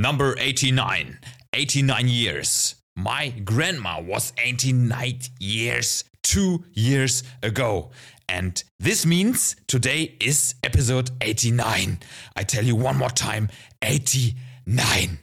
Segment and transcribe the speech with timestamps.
[0.00, 1.18] Number 89.
[1.52, 2.76] 89 years.
[2.96, 7.90] My grandma was 89 years two years ago.
[8.26, 11.98] And this means today is episode 89.
[12.34, 13.50] I tell you one more time,
[13.82, 15.18] 89.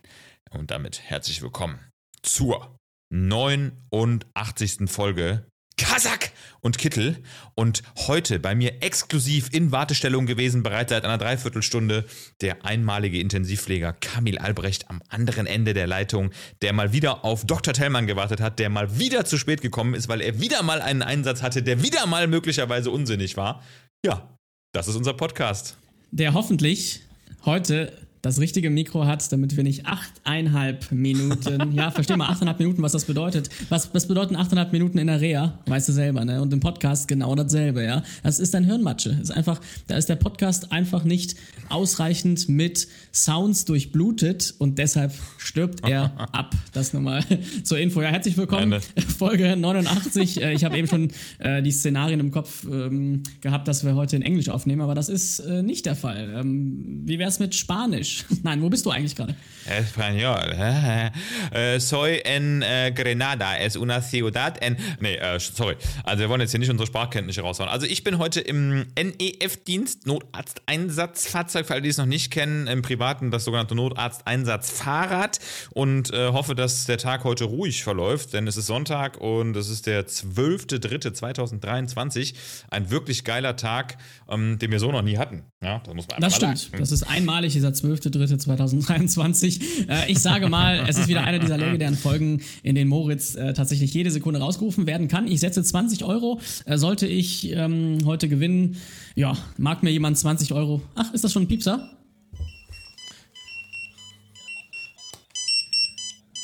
[0.52, 1.80] Und damit herzlich willkommen
[2.22, 2.78] zur
[3.10, 4.88] 89.
[4.88, 5.48] Folge
[5.78, 6.32] Kasak
[6.62, 7.18] und Kittel.
[7.56, 12.06] Und heute bei mir exklusiv in Wartestellung gewesen, bereits seit einer Dreiviertelstunde,
[12.42, 16.32] der einmalige Intensivpfleger Kamil Albrecht am anderen Ende der Leitung,
[16.62, 17.74] der mal wieder auf Dr.
[17.74, 21.04] Tellmann gewartet hat, der mal wieder zu spät gekommen ist, weil er wieder mal einen
[21.04, 23.64] Einsatz hatte, der wieder mal möglicherweise unsinnig war.
[24.06, 24.38] Ja,
[24.74, 25.78] das ist unser Podcast.
[26.12, 27.02] Der hoffentlich
[27.46, 32.82] heute das richtige Mikro hat, damit wir nicht achteinhalb Minuten, ja, versteh mal, achteinhalb Minuten,
[32.82, 33.50] was das bedeutet.
[33.70, 35.60] Was, was bedeuten achteinhalb Minuten in der Reha?
[35.66, 36.42] Weißt du selber, ne?
[36.42, 38.04] Und im Podcast genau dasselbe, ja.
[38.24, 39.12] Das ist ein Hirnmatsche.
[39.22, 41.36] ist einfach, da ist der Podcast einfach nicht
[41.70, 46.54] ausreichend mit Sounds durchblutet und deshalb stirbt er ab.
[46.74, 47.24] Das nochmal
[47.64, 48.02] zur Info.
[48.02, 48.70] Ja, herzlich willkommen.
[48.70, 48.82] Nein,
[49.18, 50.42] Folge 89.
[50.42, 54.18] Äh, ich habe eben schon äh, die Szenarien im Kopf ähm, gehabt, dass wir heute
[54.18, 56.34] in Englisch aufnehmen, aber das ist äh, nicht der Fall.
[56.38, 58.17] Ähm, wie wär's mit Spanisch?
[58.44, 59.36] Nein, wo bist du eigentlich gerade?
[59.66, 60.56] Español.
[61.52, 64.76] Äh, soy en uh, Grenada, es una ciudad en.
[65.00, 65.76] Nee, uh, sorry.
[66.04, 67.70] Also, wir wollen jetzt hier nicht unsere Sprachkenntnisse raushauen.
[67.70, 72.82] Also, ich bin heute im NEF-Dienst, Notarzteinsatzfahrzeug, für alle, die es noch nicht kennen, im
[72.82, 75.40] Privaten das sogenannte Notarzteinsatzfahrrad
[75.72, 79.70] und äh, hoffe, dass der Tag heute ruhig verläuft, denn es ist Sonntag und es
[79.70, 82.34] ist der 12.03.2023.
[82.70, 83.98] Ein wirklich geiler Tag,
[84.30, 85.44] ähm, den wir so noch nie hatten.
[85.62, 86.60] Ja, das muss man Das stimmt.
[86.60, 86.78] Sagen.
[86.80, 89.90] Das ist einmalig, dieser 12.03.2023.
[89.90, 93.54] Äh, ich sage mal, es ist wieder einer dieser legendären Folgen, in denen Moritz äh,
[93.54, 95.28] tatsächlich jede Sekunde rausgerufen werden kann.
[95.28, 96.40] Ich setze 20 Euro.
[96.66, 98.78] Äh, sollte ich ähm, heute gewinnen,
[99.16, 100.82] ja, mag mir jemand 20 Euro.
[100.96, 101.97] Ach, ist das schon ein Piepser?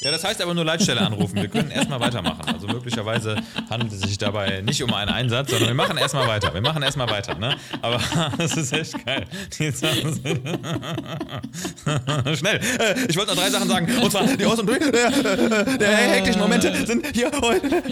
[0.03, 1.35] Ja, das heißt aber nur Leitstelle anrufen.
[1.35, 2.41] Wir können erstmal weitermachen.
[2.53, 3.37] Also möglicherweise
[3.69, 6.53] handelt es sich dabei nicht um einen Einsatz, sondern wir machen erstmal weiter.
[6.53, 7.55] Wir machen erstmal weiter, ne?
[7.81, 8.01] Aber
[8.37, 9.25] das ist echt geil.
[12.35, 12.57] Schnell.
[12.57, 13.87] Äh, ich wollte noch drei Sachen sagen.
[14.01, 15.09] Und zwar die Aus- und Durch der,
[15.77, 17.83] der hektischen Momente sind hier heute.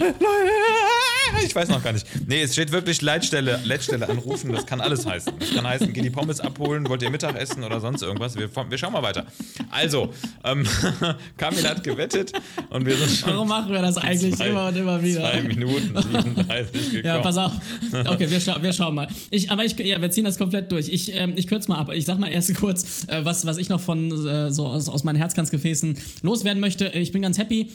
[1.44, 2.06] Ich weiß noch gar nicht.
[2.26, 4.52] Nee, es steht wirklich Leitstelle, Leitstelle anrufen.
[4.52, 5.32] Das kann alles heißen.
[5.38, 8.36] Das kann heißen, geh die Pommes abholen, wollt ihr Mittagessen oder sonst irgendwas.
[8.36, 9.24] Wir, wir schauen mal weiter.
[9.70, 10.12] Also,
[10.44, 10.66] ähm,
[11.38, 12.32] Kamil hat gewählt gewettet
[12.70, 13.26] und wir sind.
[13.26, 15.20] Warum machen wir das eigentlich zwei, immer und immer wieder?
[15.20, 17.02] Zwei Minuten 37 gekommen.
[17.04, 17.52] Ja, pass auf.
[17.92, 19.08] Okay, wir, scha wir schauen mal.
[19.30, 20.88] Ich, aber ich, ja, wir ziehen das komplett durch.
[20.88, 21.90] Ich, ähm, ich kürze mal ab.
[21.92, 25.04] Ich sag mal erst kurz, äh, was, was ich noch von äh, so aus, aus
[25.04, 26.86] meinen Herzkranzgefäßen loswerden möchte.
[26.88, 27.68] Ich bin ganz happy.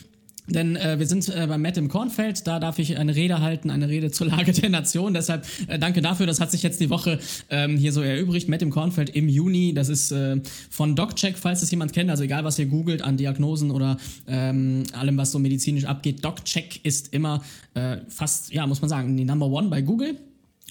[0.47, 3.69] Denn äh, wir sind äh, beim Matt im Kornfeld, da darf ich eine Rede halten,
[3.69, 5.13] eine Rede zur Lage der Nation.
[5.13, 7.19] Deshalb äh, danke dafür, das hat sich jetzt die Woche
[7.50, 8.47] ähm, hier so erübrigt.
[8.47, 10.38] Matt im Kornfeld im Juni, das ist äh,
[10.69, 13.97] von DocCheck, falls es jemand kennt, also egal was ihr googelt an Diagnosen oder
[14.28, 16.24] ähm, allem, was so medizinisch abgeht.
[16.24, 17.44] DocCheck ist immer
[17.74, 20.18] äh, fast, ja, muss man sagen, die Number One bei Google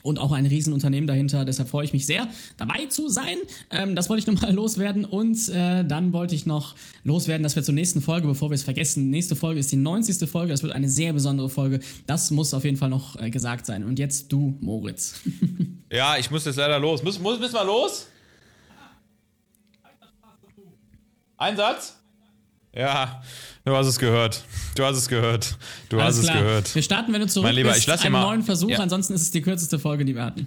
[0.06, 1.44] und auch ein Riesenunternehmen dahinter.
[1.44, 3.36] Deshalb freue ich mich sehr, dabei zu sein.
[3.70, 5.04] Ähm, das wollte ich nochmal loswerden.
[5.04, 6.74] Und äh, dann wollte ich noch
[7.04, 10.28] loswerden, dass wir zur nächsten Folge, bevor wir es vergessen, nächste Folge ist die 90.
[10.28, 10.52] Folge.
[10.52, 11.80] Das wird eine sehr besondere Folge.
[12.06, 13.84] Das muss auf jeden Fall noch äh, gesagt sein.
[13.84, 15.14] Und jetzt du, Moritz.
[15.92, 17.02] ja, ich muss jetzt leider los.
[17.02, 18.06] Müssen, wir los?
[21.36, 21.96] Einsatz?
[22.76, 23.22] Ja,
[23.64, 24.44] du hast es gehört.
[24.74, 25.56] Du hast es gehört.
[25.88, 26.36] Du Alles hast klar.
[26.36, 26.74] es gehört.
[26.74, 28.68] Wir starten, wenn du zurück mein Lieber, bist, ich lass einen mal, neuen Versuch.
[28.68, 28.80] Ja.
[28.80, 30.46] Ansonsten ist es die kürzeste Folge, die wir hatten.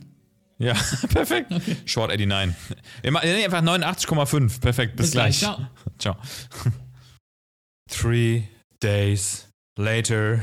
[0.59, 0.73] Ja,
[1.09, 1.51] perfekt.
[1.51, 1.77] Okay.
[1.85, 2.55] Short 89.
[3.01, 4.61] Wir machen einfach 89,5.
[4.61, 5.39] Perfekt, bis, bis gleich.
[5.39, 5.57] gleich.
[5.97, 6.17] Ciao.
[6.17, 6.17] Ciao.
[7.89, 8.43] Three
[8.79, 10.41] days later.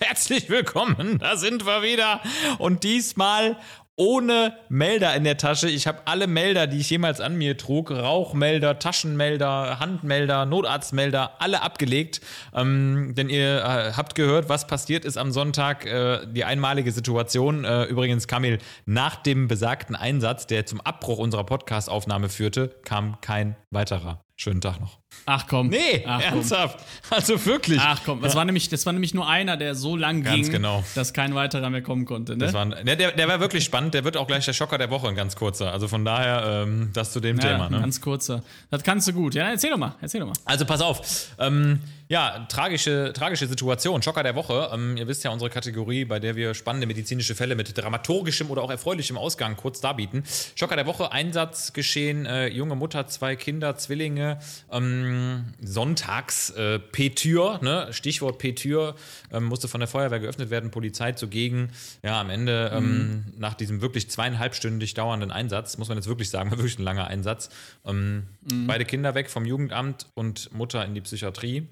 [0.00, 2.20] Herzlich willkommen, da sind wir wieder.
[2.58, 3.56] Und diesmal
[3.96, 5.68] ohne Melder in der Tasche.
[5.68, 11.62] Ich habe alle Melder, die ich jemals an mir trug, Rauchmelder, Taschenmelder, Handmelder, Notarztmelder, alle
[11.62, 12.20] abgelegt.
[12.54, 15.86] Ähm, denn ihr äh, habt gehört, was passiert ist am Sonntag.
[15.86, 17.64] Äh, die einmalige Situation.
[17.64, 23.56] Äh, übrigens, Kamil, nach dem besagten Einsatz, der zum Abbruch unserer Podcast-Aufnahme führte, kam kein
[23.70, 24.24] weiterer.
[24.36, 24.98] Schönen Tag noch.
[25.26, 25.68] Ach komm.
[25.68, 26.78] Nee, Ach, ernsthaft.
[26.78, 27.16] Komm.
[27.18, 27.80] Also wirklich.
[27.80, 28.38] Ach komm, das, ja.
[28.38, 30.82] war nämlich, das war nämlich nur einer, der so lang ganz ging, genau.
[30.96, 32.32] dass kein weiterer mehr kommen konnte.
[32.32, 32.38] Ne?
[32.38, 33.94] Das war, der, der, war wirklich spannend.
[33.94, 35.72] Der wird auch gleich der Schocker der Woche, ein ganz kurzer.
[35.72, 37.70] Also von daher, ähm, das zu dem ja, Thema.
[37.70, 37.78] Ne?
[37.78, 38.42] Ganz kurzer.
[38.70, 39.34] Das kannst du gut.
[39.34, 39.94] Ja, erzähl doch mal.
[40.00, 40.36] Erzähl doch mal.
[40.44, 41.28] Also pass auf.
[41.38, 41.78] Ähm,
[42.08, 44.02] Ja, tragische, tragische Situation.
[44.02, 44.68] Schocker der Woche.
[44.74, 48.62] Ähm, ihr wisst ja unsere Kategorie, bei der wir spannende medizinische Fälle mit dramaturgischem oder
[48.62, 50.22] auch erfreulichem Ausgang kurz darbieten.
[50.54, 54.38] Schocker der Woche, Einsatzgeschehen, äh, junge Mutter, zwei Kinder, Zwillinge,
[54.70, 57.88] ähm, sonntags äh, Petür, ne?
[57.92, 58.96] Stichwort Petür,
[59.32, 61.70] ähm, musste von der Feuerwehr geöffnet werden, Polizei zugegen.
[62.02, 66.50] Ja, am Ende, ähm, nach diesem wirklich zweieinhalbstündig dauernden Einsatz, muss man jetzt wirklich sagen,
[66.56, 67.48] wirklich ein langer Einsatz,
[67.86, 68.24] ähm,
[68.66, 71.66] beide Kinder weg vom Jugendamt und Mutter in die Psychiatrie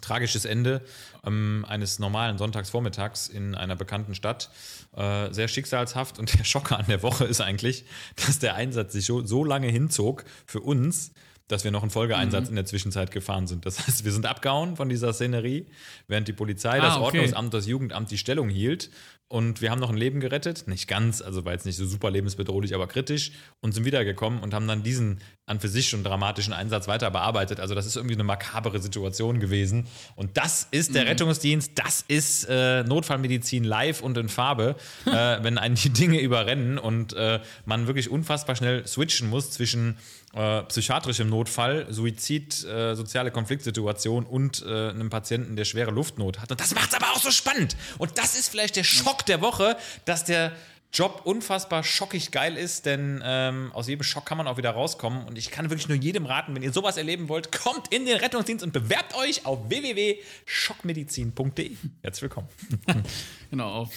[0.00, 0.82] tragisches Ende
[1.24, 4.50] ähm, eines normalen Sonntagsvormittags in einer bekannten Stadt.
[4.96, 7.84] Äh, sehr schicksalshaft und der Schocker an der Woche ist eigentlich,
[8.16, 11.12] dass der Einsatz sich so, so lange hinzog für uns,
[11.48, 12.50] dass wir noch einen Folgeeinsatz Mhm.
[12.50, 13.66] in der Zwischenzeit gefahren sind.
[13.66, 15.66] Das heißt, wir sind abgehauen von dieser Szenerie,
[16.06, 17.04] während die Polizei, das Ah, okay.
[17.18, 18.90] Ordnungsamt, das Jugendamt die Stellung hielt.
[19.32, 22.10] Und wir haben noch ein Leben gerettet, nicht ganz, also war jetzt nicht so super
[22.10, 23.30] lebensbedrohlich, aber kritisch
[23.60, 27.60] und sind wiedergekommen und haben dann diesen an für sich schon dramatischen Einsatz weiter bearbeitet.
[27.60, 29.86] Also das ist irgendwie eine makabere Situation gewesen.
[30.16, 30.94] Und das ist Mhm.
[30.94, 34.74] der Rettungsdienst, das ist äh, Notfallmedizin live und in Farbe,
[35.06, 35.10] äh,
[35.42, 39.96] wenn einen die Dinge überrennen und äh, man wirklich unfassbar schnell switchen muss zwischen
[40.32, 46.50] äh, psychiatrischem Notfall, Suizid, äh, soziale Konfliktsituation und äh, einem Patienten, der schwere Luftnot hat.
[46.50, 47.76] Und das macht es aber auch so spannend.
[47.98, 50.52] Und das ist vielleicht der Schock der Woche, dass der
[50.92, 55.24] Job unfassbar schockig geil ist, denn ähm, aus jedem Schock kann man auch wieder rauskommen.
[55.24, 58.16] Und ich kann wirklich nur jedem raten, wenn ihr sowas erleben wollt, kommt in den
[58.16, 61.76] Rettungsdienst und bewerbt euch auf www.schockmedizin.de.
[62.02, 62.48] Herzlich willkommen.
[63.50, 63.90] Genau, auf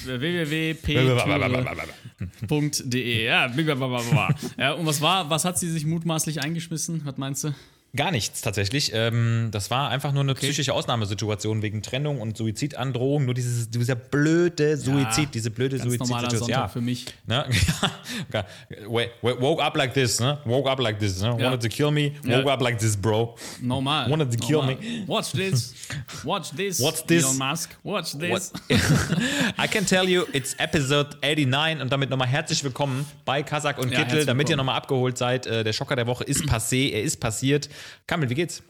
[2.42, 3.26] www.p.de.
[3.26, 4.36] Ja, blablabla.
[4.58, 7.02] ja, und was war, was hat sie sich mutmaßlich eingeschmissen?
[7.06, 7.54] Was meinst du?
[7.96, 8.90] Gar nichts tatsächlich.
[8.96, 13.26] Ähm, das war einfach nur eine psychische Ausnahmesituation wegen Trennung und Suizidandrohung.
[13.26, 16.40] Nur dieses, dieser blöde Suizid, diese blöde Suizidsituation.
[16.40, 17.06] Sonntag für mich.
[17.28, 17.46] Ne?
[18.32, 18.46] Ja.
[18.88, 20.38] Wait, woke up like this, ne?
[20.46, 21.30] Woke up like this, ne?
[21.40, 21.46] Ja.
[21.46, 22.40] Wanted to kill me, Ja.
[22.40, 23.36] woke up like this, bro.
[23.62, 24.10] Normal.
[24.10, 24.76] Wanted to kill Normal.
[24.78, 25.04] me.
[25.08, 25.74] Watch this.
[26.24, 26.80] Watch this.
[26.80, 27.24] What's this?
[27.24, 27.76] Elon Musk.
[27.84, 28.52] Watch this.
[29.58, 33.92] I can tell you, it's episode 89 und damit nochmal herzlich willkommen bei Kazak und
[33.92, 35.46] Ja, Kittel, damit ihr nochmal abgeholt seid.
[35.46, 37.70] Äh, Der Schocker der Woche ist passé, er ist passiert.
[38.08, 38.64] Kamil, wie geht's?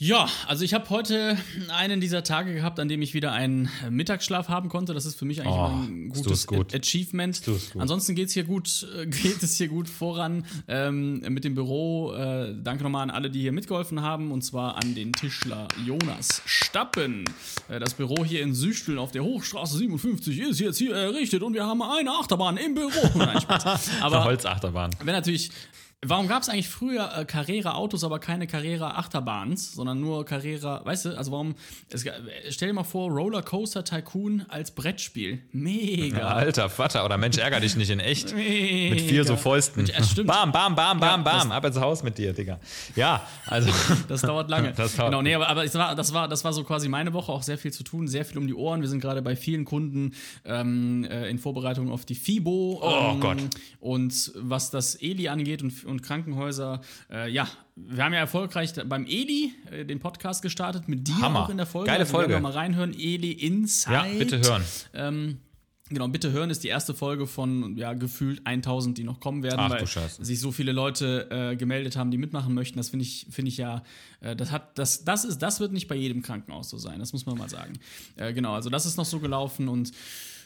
[0.00, 1.36] Ja, also ich habe heute
[1.76, 4.94] einen dieser Tage gehabt, an dem ich wieder einen Mittagsschlaf haben konnte.
[4.94, 6.72] Das ist für mich eigentlich Oh, ein gutes gut.
[6.72, 7.42] Achievement.
[7.44, 7.60] Gut.
[7.76, 12.12] Ansonsten geht's hier gut, äh, geht es hier gut voran ähm, mit dem Büro.
[12.14, 16.42] Äh, danke nochmal an alle, die hier mitgeholfen haben, und zwar an den Tischler Jonas
[16.46, 17.24] Stappen.
[17.68, 21.54] Äh, das Büro hier in Süchteln auf der Hochstraße 57 ist jetzt hier errichtet und
[21.54, 22.92] wir haben eine Achterbahn im Büro.
[23.18, 23.88] Nein, Spaß.
[23.96, 24.92] Eine Aber Holzachterbahn.
[25.00, 25.50] wenn natürlich.
[26.06, 31.18] Warum gab es eigentlich früher äh, Carrera-Autos, aber keine Carrera-Achterbahns, sondern nur Carrera, weißt du,
[31.18, 31.56] also warum,
[31.90, 32.12] es, ga-
[32.50, 35.40] stell dir mal vor, Rollercoaster Tycoon als Brettspiel.
[35.50, 36.18] Mega.
[36.18, 38.32] Ja, alter Vater oder Mensch, ärger dich nicht in echt.
[38.36, 38.94] Mega.
[38.94, 39.86] Mit vier so Fäusten.
[39.86, 40.28] Ja, stimmt.
[40.28, 41.50] Bam, bam, bam, bam, Ja, bam.
[41.50, 42.60] Ab ins Haus mit dir, Digga.
[42.94, 43.68] Ja, also.
[44.06, 44.72] Das dauert lange.
[44.76, 47.32] Das dauert- genau, nee, aber, aber war, das, war, das war so quasi meine Woche,
[47.32, 48.82] auch sehr viel zu tun, sehr viel um die Ohren.
[48.82, 50.12] Wir sind gerade bei vielen Kunden
[50.44, 52.78] ähm, äh, in Vorbereitung auf die FIBO.
[52.82, 53.38] Oh ähm, Gott.
[53.80, 56.80] Und was das Eli angeht und, und Krankenhäuser,
[57.10, 61.44] äh, ja, wir haben ja erfolgreich beim Eli äh, den Podcast gestartet, mit dir Hammer.
[61.44, 61.86] auch in der Folge.
[61.88, 62.34] Geile Also, Folge.
[62.34, 62.92] wir mal reinhören.
[62.94, 63.92] Eli Inside.
[63.94, 64.62] Ja, bitte hören.
[64.94, 65.38] Ähm,
[65.90, 69.60] Genau, bitte hören ist die erste Folge von ja gefühlt 1000, die noch kommen werden,
[69.60, 72.76] Ach, weil sich so viele Leute äh, gemeldet haben, die mitmachen möchten.
[72.76, 73.82] Das finde ich, finde ich ja,
[74.20, 76.98] äh, das hat, das, das ist, das wird nicht bei jedem Krankenhaus so sein.
[76.98, 77.78] Das muss man mal sagen.
[78.16, 79.92] Äh, genau, also das ist noch so gelaufen und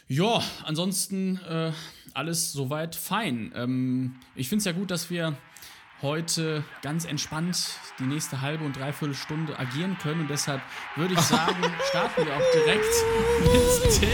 [0.07, 1.71] ja, ansonsten äh,
[2.13, 3.51] alles soweit fein.
[3.55, 5.35] Ähm, ich finde es ja gut, dass wir
[6.01, 10.61] heute ganz entspannt die nächste halbe und dreiviertel Stunde agieren können und deshalb
[10.95, 11.55] würde ich sagen,
[11.89, 12.93] starten wir auch direkt
[13.41, 14.11] mit dem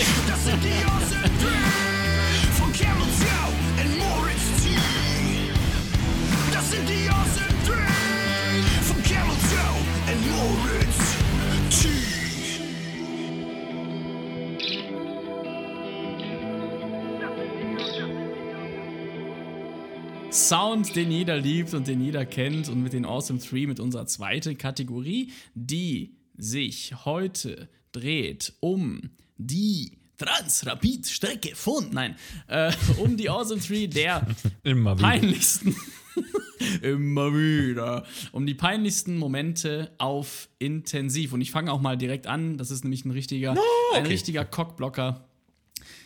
[20.49, 24.07] Sound, den jeder liebt und den jeder kennt und mit den Awesome 3 mit unserer
[24.07, 32.15] zweiten Kategorie, die sich heute dreht um die Transrapid-Strecke von, nein,
[32.47, 34.25] äh, um die Awesome 3 der
[34.63, 35.07] Immer wieder.
[35.07, 35.75] peinlichsten,
[36.81, 41.31] immer wieder, um die peinlichsten Momente auf Intensiv.
[41.33, 44.07] Und ich fange auch mal direkt an, das ist nämlich ein richtiger, ein okay.
[44.07, 45.29] richtiger Cockblocker.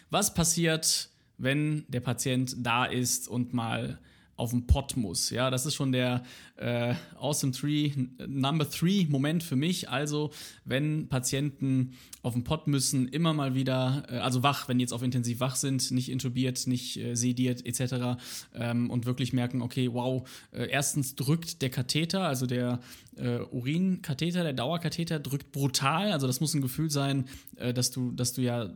[0.10, 4.00] Was passiert, wenn der Patient da ist und mal
[4.36, 5.30] auf den Pott muss.
[5.30, 6.24] Ja, das ist schon der
[6.58, 7.92] äh, Awesome Tree
[8.28, 9.90] Number Three Moment für mich.
[9.90, 10.32] Also,
[10.66, 14.94] wenn Patienten auf den Pott müssen, immer mal wieder, äh, also wach, wenn die jetzt
[14.94, 18.20] auf intensiv wach sind, nicht intubiert, nicht äh, sediert etc.
[18.56, 22.80] Ähm, und wirklich merken, okay, wow, äh, erstens drückt der Katheter, also der
[23.17, 26.12] äh, Urinkatheter, der Dauerkatheter drückt brutal.
[26.12, 27.25] Also das muss ein Gefühl sein,
[27.58, 28.63] äh, dass du, dass du ja.
[28.63, 28.70] Äh,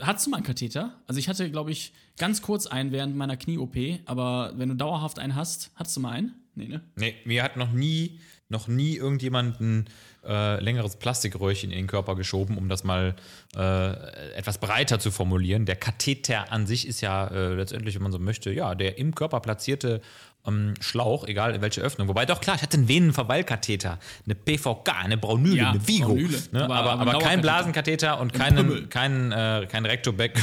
[0.00, 0.94] hattest du mal einen Katheter?
[1.06, 5.18] Also ich hatte, glaube ich, ganz kurz einen während meiner Knie-OP, aber wenn du dauerhaft
[5.18, 6.34] einen hast, hattest du mal einen?
[6.54, 6.82] Nee, ne?
[6.96, 9.86] Nee, mir hat noch nie, noch nie irgendjemand ein
[10.26, 13.14] äh, längeres Plastikröhrchen in den Körper geschoben, um das mal
[13.56, 15.66] äh, etwas breiter zu formulieren.
[15.66, 19.14] Der Katheter an sich ist ja äh, letztendlich, wenn man so möchte, ja, der im
[19.14, 20.00] Körper platzierte
[20.46, 22.08] ähm, Schlauch, egal in welche Öffnung.
[22.08, 26.08] Wobei doch klar, ich hatte einen Venenverweilkatheter, eine PVK, eine Braunüle, Ja, eine Vigo.
[26.08, 26.64] Braunüle, ne?
[26.64, 27.40] aber- aber, aber aber, ein kein.
[27.40, 30.34] Blasenkatheter und keinen, keinen, äh, kein Rektobeck.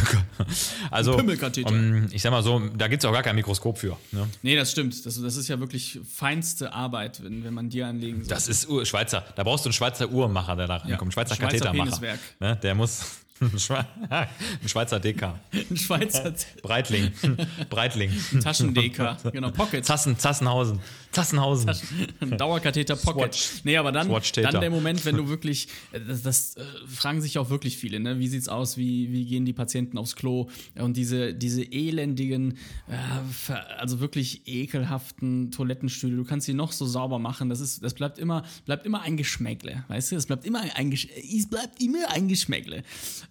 [0.92, 1.70] also, Pimmelkatheter.
[1.72, 3.98] ähm, ich sag mal so, da gibt es auch gar kein Mikroskop für.
[4.12, 4.28] Ne?
[4.42, 5.06] Nee, das stimmt.
[5.06, 8.30] Das, das ist ja wirklich feinste Arbeit, wenn, wenn man dir anlegen soll.
[8.30, 9.24] Das ist Ur Schweizer.
[9.36, 11.14] Da brauchst du einen Schweizer Uhrmacher, der da reinkommt.
[11.14, 12.18] Schweizer, Schweizer Kathetermacher.
[12.40, 12.56] Ne?
[12.62, 13.21] Der muss.
[13.42, 14.28] Ein Schwe- ein
[14.70, 15.34] Schweizer DK.
[15.70, 17.12] ein Schweizer Breitling.
[17.70, 18.12] Breitling.
[18.44, 19.18] Taschendeker.
[19.32, 19.84] Genau, Pocket.
[19.86, 20.80] Zassen, Zassenhausen.
[21.12, 21.72] Zassenhausen.
[22.20, 23.34] Ein Dauerkatheter Pocket.
[23.34, 23.64] Swatch.
[23.64, 27.38] Nee, aber dann, dann der Moment, wenn du wirklich, äh, das, das äh, fragen sich
[27.38, 28.20] auch wirklich viele, ne?
[28.20, 28.78] Wie sieht's aus?
[28.78, 30.50] Wie, wie gehen die Patienten aufs Klo?
[30.76, 37.20] Und diese, diese elendigen, äh, also wirklich ekelhaften Toilettenstühle, du kannst sie noch so sauber
[37.20, 40.16] machen, das ist, das bleibt immer, bleibt immer ein Geschmäckle, weißt du?
[40.16, 42.84] Es bleibt immer ein, Gesch es bleibt immer ein Geschmäckle.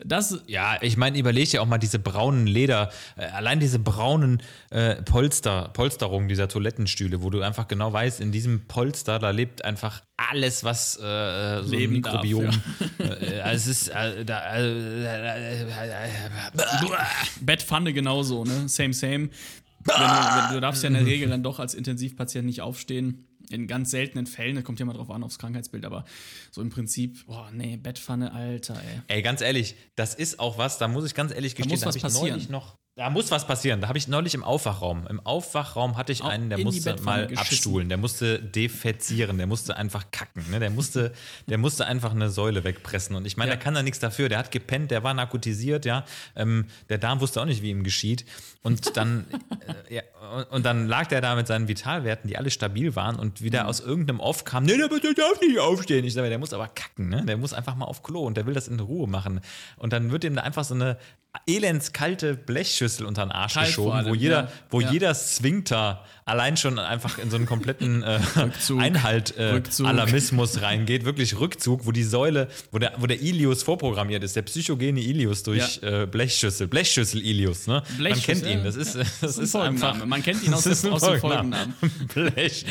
[0.04, 4.42] Das, Ja, ich meine, überleg dir auch mal diese braunen Leder, äh, allein diese braunen
[4.70, 9.65] äh, Polster, Polsterungen dieser Toilettenstühle, wo du einfach genau weißt, in diesem Polster, da lebt
[9.65, 12.50] einfach alles, was äh, so Leben ein darf, Mikrobiom.
[12.99, 15.65] äh, also es ist äh, da, äh,
[17.41, 18.69] Bettpfanne genauso, ne?
[18.69, 19.31] Same, same.
[19.85, 23.27] Wenn du, wenn, du darfst ja in der Regel dann doch als Intensivpatient nicht aufstehen.
[23.49, 26.05] In ganz seltenen Fällen, da kommt ja mal drauf an, aufs Krankheitsbild, aber
[26.53, 29.17] so im Prinzip, boah, nee, Bettpfanne, Alter, ey.
[29.17, 31.87] Ey, ganz ehrlich, das ist auch was, da muss ich ganz ehrlich gestehen, muss da
[31.87, 32.29] was habe ich passieren.
[32.29, 32.77] neulich noch.
[33.00, 33.80] Da muss was passieren.
[33.80, 35.07] Da habe ich neulich im Aufwachraum.
[35.07, 37.38] Im Aufwachraum hatte ich einen, der musste mal geschissen.
[37.54, 40.45] abstuhlen, der musste defezieren, der musste einfach kacken.
[40.50, 40.61] Ne?
[40.61, 41.11] Der, musste,
[41.47, 43.16] der musste einfach eine Säule wegpressen.
[43.16, 43.57] Und ich meine, Ja.
[43.57, 44.28] der kann da nichts dafür.
[44.28, 46.04] Der hat gepennt, der war narkotisiert, ja.
[46.37, 48.26] Ähm, der Darm wusste auch nicht, wie ihm geschieht.
[48.62, 49.25] Und dann,
[49.88, 50.02] äh, ja,
[50.37, 53.45] und, und dann lag der da mit seinen Vitalwerten, die alle stabil waren und Mhm.
[53.47, 56.04] wieder aus irgendeinem Off kam, nee, der darf nicht aufstehen.
[56.04, 57.25] Ich sage, der muss aber kacken, ne?
[57.25, 59.40] Der muss einfach mal auf Klo und der will das in Ruhe machen.
[59.78, 60.99] Und dann wird ihm da einfach so eine
[61.46, 64.49] elendskalte Blechschüssel unter den Arsch Kalt geschoben, wo jeder, ja.
[64.70, 64.90] wo Ja.
[64.90, 68.80] jeder Sphinkter allein schon einfach in so einen kompletten äh, Rückzug.
[68.80, 69.87] Einhalt äh, Rückzug.
[69.87, 74.42] Alarmismus reingeht, wirklich Rückzug, wo die Säule, wo der, wo der Ilius vorprogrammiert ist, der
[74.42, 77.82] psychogene Ilius durch äh, Blechschüssel, Blechschüssel Ilius, ne?
[77.88, 78.80] Man Blechschüssel, kennt ihn, das ja.
[78.82, 80.06] ist, das ein ist einfach.
[80.06, 81.75] Man kennt ihn aus das ist dem- aus dem Folgennamen.
[82.14, 82.64] Blech,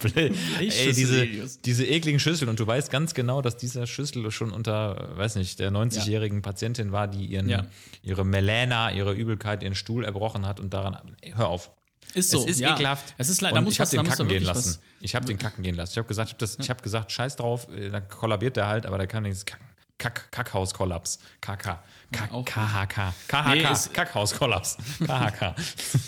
[0.00, 0.32] Blech.
[0.58, 1.26] Ey, diese,
[1.64, 5.58] diese ekligen Schüsseln und du weißt ganz genau, dass dieser Schüssel schon unter, weiß nicht,
[5.60, 7.66] der 90-jährigen Patientin war, die ihren, Ja.
[8.02, 11.70] ihre Melena, ihre Übelkeit, ihren Stuhl erbrochen hat und daran, ey, hör auf.
[12.14, 12.40] Ist so.
[12.40, 12.74] es ist ja.
[12.74, 13.14] ekelhaft.
[13.18, 14.70] Es ist leider, da muss ich habe da den da kacken gehen lassen.
[14.70, 14.80] was.
[15.00, 15.92] Ich habe den kacken gehen lassen.
[15.92, 18.98] Ich habe gesagt, ich habe habe gesagt, scheiß drauf, äh, dann kollabiert der halt, aber
[18.98, 19.66] der kann nichts kacken.
[19.96, 21.20] Kack, Kackhauskollaps.
[21.40, 21.82] KK.
[22.12, 23.14] KHK.
[23.28, 23.92] KHK.
[23.92, 24.76] Kackhauskollaps.
[25.06, 25.54] KHK.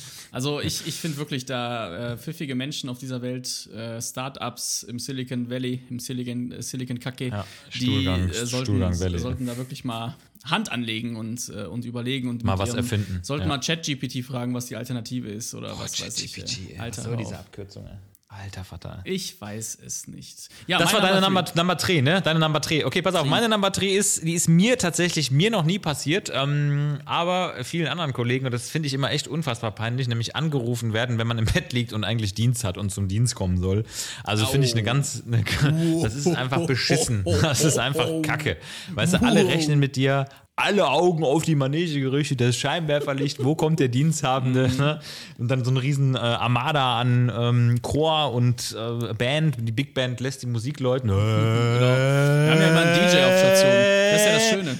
[0.37, 4.99] Also ich, ich finde wirklich da äh, pfiffige Menschen auf dieser Welt, äh, Startups im
[4.99, 9.57] Silicon Valley, im Silicon, äh, Silicon Kacke, Ja, die Stuhlgang- äh, sollten, Stuhlgang sollten da
[9.57, 10.14] wirklich mal
[10.45, 13.49] Hand anlegen und, äh, und überlegen und Mal was erfinden, Sollten ja.
[13.49, 16.37] mal ChatGPT fragen, was die Alternative ist oder was weiß ich.
[16.37, 17.38] Äh, Alter, was soll diese.
[17.38, 17.97] Abkürzung, ey.
[18.28, 19.00] Alter Vater.
[19.04, 20.49] ich weiß es nicht.
[20.66, 22.21] Ja, Das war deine Number Number, Number 3, ne?
[22.23, 22.85] Deine Number 3.
[22.85, 23.30] Okay, pass auf, Three.
[23.30, 27.87] meine Number 3 ist, die ist mir tatsächlich, mir noch nie passiert, ähm, aber vielen
[27.87, 31.38] anderen Kollegen, und das finde ich immer echt unfassbar peinlich, nämlich angerufen werden, wenn man
[31.38, 33.85] im Bett liegt und eigentlich Dienst hat und zum Dienst kommen soll.
[34.25, 35.45] Also finde ich eine ganz, eine,
[36.02, 37.25] das ist einfach beschissen.
[37.42, 38.56] Das ist einfach Kacke.
[38.92, 43.54] Weißt du, alle rechnen mit dir, alle Augen auf die Manege gerichtet, das Scheinwerferlicht, wo
[43.54, 44.70] kommt der Diensthabende?
[44.76, 45.00] Ne?
[45.38, 49.92] Und dann so ein riesen äh, Armada an ähm, Chor und äh, Band, die Big
[49.92, 51.10] Band lässt die Musik läuten.
[51.10, 53.72] Wir haben ja immer einen DJ auf Station.
[54.10, 54.78] Das ist ja das Schöne.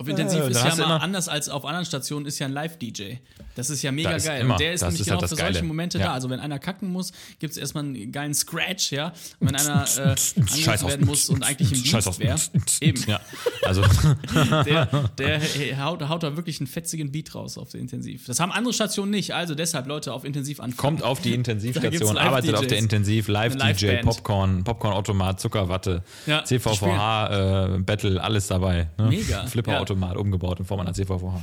[0.00, 3.16] Auf Intensiv Ja, ist ja mal anders als auf anderen Stationen ist ja ein Live-DJ.
[3.54, 4.40] Das ist ja mega ist geil.
[4.40, 5.62] immer- und der ist nämlich ist genau halt für solche.
[5.64, 6.06] Momente Ja.
[6.06, 6.12] da.
[6.14, 9.12] Also wenn einer kacken muss, gibt es erstmal einen geilen Scratch, ja.
[9.40, 12.16] Und wenn einer äh, angerufen werden muss und eigentlich im Scheiß auf.
[12.16, 13.20] Dienst wäre, eben, Ja,
[13.66, 13.82] also
[14.64, 14.88] der,
[15.18, 18.24] der haut, haut da wirklich einen fetzigen Beat raus auf der Intensiv.
[18.26, 19.34] Das haben andere Stationen nicht.
[19.34, 20.76] Also deshalb Leute auf Intensiv anfangen.
[20.78, 22.78] kommt auf die Intensivstation, arbeitet auf der.
[22.78, 24.02] Intensiv, Live-DJ, Live-Band.
[24.06, 28.88] Popcorn, Popcorn-Automat, Zuckerwatte, Ja, CVVH, äh, Battle, alles dabei.
[28.96, 29.06] Ne?
[29.08, 29.46] Mega.
[29.46, 29.89] Flipperautomat.
[29.90, 31.42] Kaffeeautomat umgebaut in Form einer CVVH.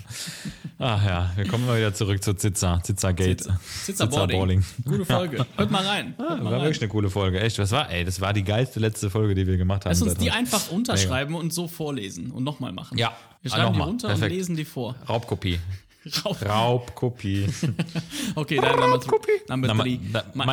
[0.79, 3.47] Ach ja, wir kommen mal wieder zurück zu Zitza, Zitza Gate.
[3.83, 4.63] Zitzer Boarding.
[4.85, 5.45] Gute Folge.
[5.55, 6.13] Hört mal rein.
[6.17, 6.61] Hört Das mal war rein.
[6.63, 7.39] wirklich eine coole Folge.
[7.39, 9.91] Echt, was war, ey, das war die geilste letzte Folge, die wir gemacht haben.
[9.91, 10.37] Lass uns die heute.
[10.39, 12.97] einfach unterschreiben und so vorlesen und nochmal machen.
[12.97, 13.11] Ja.
[13.41, 13.87] Wir Ah, schreiben die nochmal.
[13.89, 14.31] runter Perfekt.
[14.31, 14.95] und lesen die vor.
[15.07, 15.59] Raubkopie.
[16.25, 16.41] Rauf.
[16.45, 17.47] Raubkopie.
[18.35, 19.11] Okay, dein Number, two,
[19.49, 19.99] number Number, three.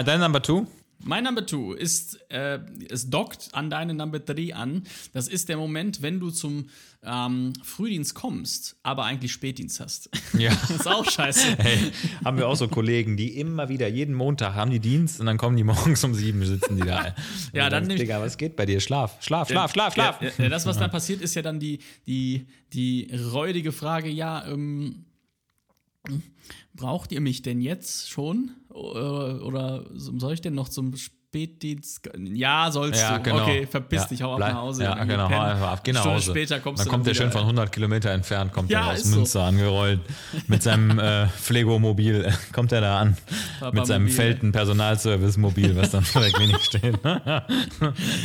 [0.05, 0.67] dein Number Two?
[1.05, 2.59] Mein Number Two ist, äh,
[2.91, 4.85] es dockt an deine Number Three an.
[5.13, 6.69] Das ist der Moment, wenn du zum
[7.03, 10.09] ähm, Frühdienst kommst, aber eigentlich Spätdienst hast.
[10.33, 10.51] Ja.
[10.51, 11.57] das ist auch scheiße.
[11.59, 11.93] Hey,
[12.25, 15.37] haben wir auch so Kollegen, die immer wieder, jeden Montag haben die Dienst und dann
[15.37, 17.15] kommen die morgens um sieben, sitzen die da.
[17.53, 18.81] Ja, dann denkst, Digga, was geht bei dir?
[18.81, 20.23] Schlaf, schlaf, schlaf, schlaf, schlaf.
[20.23, 24.47] Ja, ja, das, was dann passiert, ist ja dann die, die, die räudige Frage, ja,
[24.47, 25.05] ähm,
[26.75, 28.53] braucht ihr mich denn jetzt schon?
[28.69, 30.91] Oder, oder soll ich denn noch zum
[31.35, 32.09] Spätdienst?
[32.33, 33.25] Ja, sollst Ja, du.
[33.25, 33.43] genau.
[33.43, 34.85] Okay, verpiss ja, dich, hau ab nach Hause.
[34.85, 37.33] Ja, genau, hau einfach ab, geh nach Stunde später kommst dann du kommt der schön
[37.33, 39.17] von 100 Kilometer entfernt, kommt Ja, er aus ist so.
[39.17, 40.01] Münster angerollt.
[40.47, 43.17] Mit seinem äh, Pflegomobil äh, kommt er da an.
[43.73, 44.15] mit seinem Mobil.
[44.15, 47.05] Felten Personalservice-Mobil, was dann vielleicht wenig steht.
[47.05, 47.45] Aber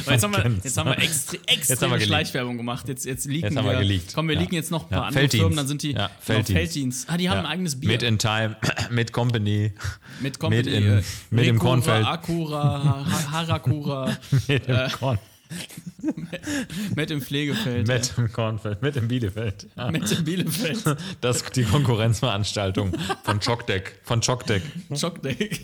[0.07, 2.03] jetzt, haben wir, jetzt haben wir extre, extreme haben wir geleakt.
[2.07, 2.87] Schleichwerbung gemacht.
[2.87, 4.11] Jetzt, jetzt leaken Jetzt haben wir geleakt.
[4.13, 5.41] Komm, wir leaken jetzt noch ein paar andere Felddienst.
[5.41, 6.51] Firmen, dann sind die Ja, genau, Felddienst.
[6.51, 7.09] Felddienst.
[7.09, 7.89] Ah, die haben ein eigenes Bier.
[7.89, 8.55] Mit in Time,
[8.91, 9.71] mit Company,
[10.19, 12.05] mit Company, mit im- äh, mit im Kornfeld.
[12.05, 15.19] Akura, Ha- Harakura, mit im Korn,
[16.95, 17.87] mit im Pflegefeld.
[17.87, 19.67] mit im Kornfeld, mit im Bielefeld.
[19.75, 19.89] Ja.
[19.89, 20.83] mit im Bielefeld.
[21.21, 23.99] Das ist die Konkurrenzveranstaltung von Chockdeck.
[24.03, 24.61] Von Chockdeck.
[24.95, 25.59] Schockdeck.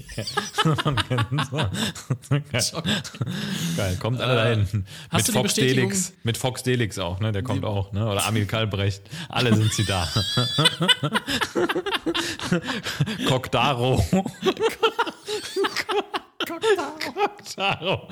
[2.61, 2.83] Schock.
[3.77, 4.85] Geil, kommt alle dahin.
[5.11, 5.53] hast Mit die Fox?
[5.53, 6.13] Delix.
[6.23, 7.31] Mit Fox Delix auch, ne?
[7.31, 8.07] Der kommt auch, ne?
[8.07, 9.03] Oder Amil Kalbrecht.
[9.29, 10.07] Alle sind sie da.
[13.27, 14.03] Coctaro.
[16.45, 18.07] Coctaro.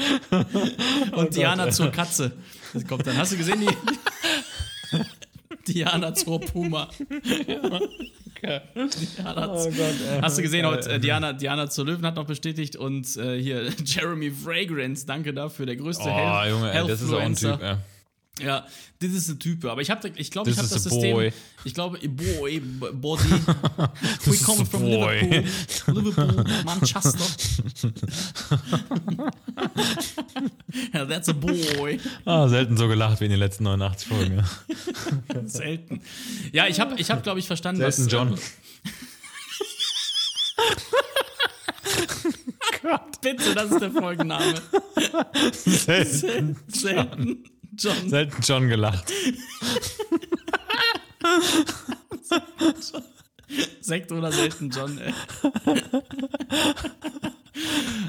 [1.16, 2.32] Und Diana zur Katze.
[2.74, 3.18] Das kommt dann.
[3.18, 4.98] Hast du gesehen, die.
[5.74, 6.90] Diana zur Puma.
[7.08, 7.80] Diana
[8.46, 9.78] Oh Gott,
[10.12, 10.22] ey.
[10.22, 13.70] Hast du gesehen, heute, äh, Diana, Diana zur Löwen hat noch bestätigt und äh, hier
[13.86, 17.36] Jeremy Fragrance, danke dafür, der größte Oh, Health- Junge, ey, das ist auch ein.
[17.36, 17.76] Typ, ey.
[18.40, 18.66] Ja,
[19.00, 19.64] das ist ein Typ.
[19.66, 21.14] Aber ich habe, ich glaube, ich habe das System.
[21.14, 21.32] boy.
[21.66, 23.30] Ich glaube, boy, body.
[24.26, 25.20] We come from boy.
[25.88, 27.20] Liverpool, Liverpool, Manchester.
[30.94, 32.00] ja, that's a boy.
[32.26, 34.38] Ah, selten so gelacht wie in den letzten 89 Folgen.
[34.38, 35.48] ja.
[35.48, 36.02] Selten.
[36.52, 38.12] Ja, ich habe, ich hab, glaube ich, verstanden, Selten dass.
[38.12, 38.40] John.
[43.22, 44.56] Bitte, das ist der Folgenname.
[45.54, 47.44] Selten, Selten.
[47.78, 48.10] John.
[48.10, 49.12] selten John gelacht.
[53.82, 55.14] Sekt oder selten John, ey.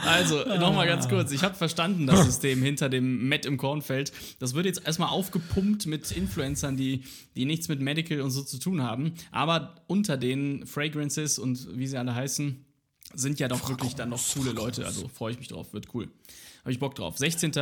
[0.07, 1.33] Also, nochmal ganz kurz.
[1.33, 4.13] Ich habe verstanden, das System hinter dem Matt im Kornfeld.
[4.39, 7.05] Das wird jetzt erstmal aufgepumpt mit Influencern, die,
[7.37, 9.15] die nichts mit Medical und so zu tun haben.
[9.33, 12.65] Aber unter den Fragrances und wie sie alle heißen,
[13.15, 14.87] sind ja doch wirklich dann noch coole Leute.
[14.87, 16.09] Also freue ich mich drauf, wird cool.
[16.65, 17.19] Habe ich Bock drauf.
[17.19, 17.53] 16.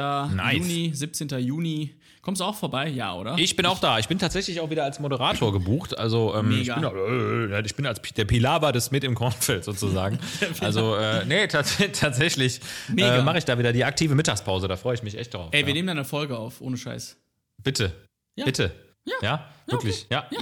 [0.53, 1.29] Juni, 17.
[1.41, 1.93] Juni.
[2.21, 2.87] Kommst du auch vorbei?
[2.87, 3.37] Ja, oder?
[3.37, 3.99] Ich bin auch da.
[3.99, 5.99] Ich bin tatsächlich auch wieder als Moderator gebucht.
[5.99, 10.21] Also ähm, ich, bin, äh, ich bin als der Pilawa des mit im Kornfeld sozusagen.
[10.61, 12.61] also äh, nee, tats tatsächlich
[12.97, 14.69] äh, mache ich da wieder die aktive Mittagspause.
[14.69, 15.49] Da freue ich mich echt drauf.
[15.51, 15.75] Ey, wir ja.
[15.75, 17.17] nehmen da eine Folge auf, ohne Scheiß.
[17.61, 17.93] Bitte,
[18.37, 18.45] Ja.
[18.45, 18.71] bitte.
[19.05, 19.15] Ja.
[19.21, 20.07] Ja, wirklich.
[20.11, 20.29] Ja.
[20.31, 20.39] Ja,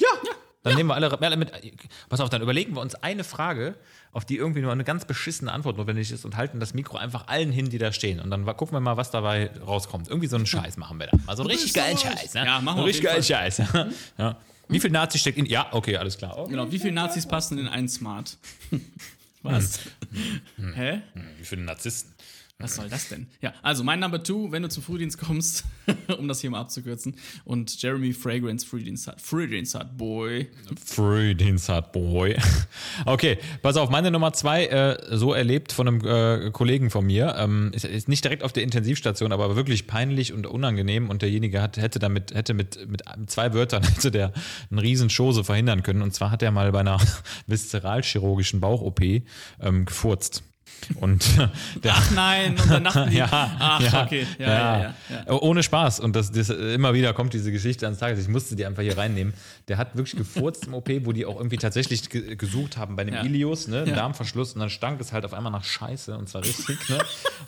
[0.00, 0.08] ja.
[0.62, 1.52] Dann nehmen wir alle, alle mit.
[2.08, 3.76] Pass auf, dann überlegen wir uns eine Frage,
[4.12, 7.28] auf die irgendwie nur eine ganz beschissene Antwort notwendig ist und halten das Mikro einfach
[7.28, 8.20] allen hin, die da stehen.
[8.20, 10.08] Und dann gucken wir mal, was dabei rauskommt.
[10.08, 11.18] Irgendwie so einen Scheiß machen wir da.
[11.26, 12.34] Mal so einen richtig geilen Scheiß.
[12.34, 12.44] Ne?
[12.46, 13.62] Ja, machen wir richtig geilen Scheiß.
[14.18, 14.36] ja.
[14.68, 15.46] Wie viel Nazi steckt in.
[15.46, 16.36] Ja, okay, alles klar.
[16.38, 16.50] Okay.
[16.50, 18.36] Genau, wie viele Nazis passen in einen Smart?
[19.42, 19.80] Was?
[20.74, 21.00] Hä?
[21.38, 22.12] Wie viele Narzissten?
[22.60, 23.28] Was soll das denn?
[23.40, 25.64] Ja, also mein Number Two, wenn du zum Frühdienst kommst,
[26.18, 29.20] um das hier mal abzukürzen, und Jeremy Fragrance Frühdienst hat.
[29.20, 30.48] Frühdienst hat, boy.
[30.84, 32.36] Frühdienst hat Boy.
[33.06, 37.36] Okay, pass auf, meine Nummer zwei, äh, so erlebt von einem äh, Kollegen von mir,
[37.38, 41.62] ähm, ist, ist nicht direkt auf der Intensivstation, aber wirklich peinlich und unangenehm und derjenige
[41.62, 44.32] hat, hätte damit, hätte mit, mit zwei Wörtern hätte der
[44.70, 47.00] einen riesen Chose verhindern können und zwar hat er mal bei einer
[47.46, 49.00] viszeralchirurgischen Bauch-OP
[49.60, 50.42] ähm, gefurzt.
[50.94, 51.24] Und
[51.84, 55.62] der, Ach nein, und dann dachten die, ja, ach, ja, okay, ja, ja, ja, Ohne
[55.62, 56.00] Spaß.
[56.00, 58.20] Und das, das immer wieder kommt diese Geschichte ans Tages.
[58.20, 59.34] Ich musste die einfach hier reinnehmen.
[59.68, 63.04] Der hat wirklich gefurzt im OP, wo die auch irgendwie tatsächlich ge gesucht haben bei
[63.04, 63.14] dem.
[63.14, 63.84] Ilius, ne.
[63.84, 64.54] Darmverschluss.
[64.54, 66.16] Und dann stank es halt auf einmal nach Scheiße.
[66.16, 66.98] Und zwar richtig, ne?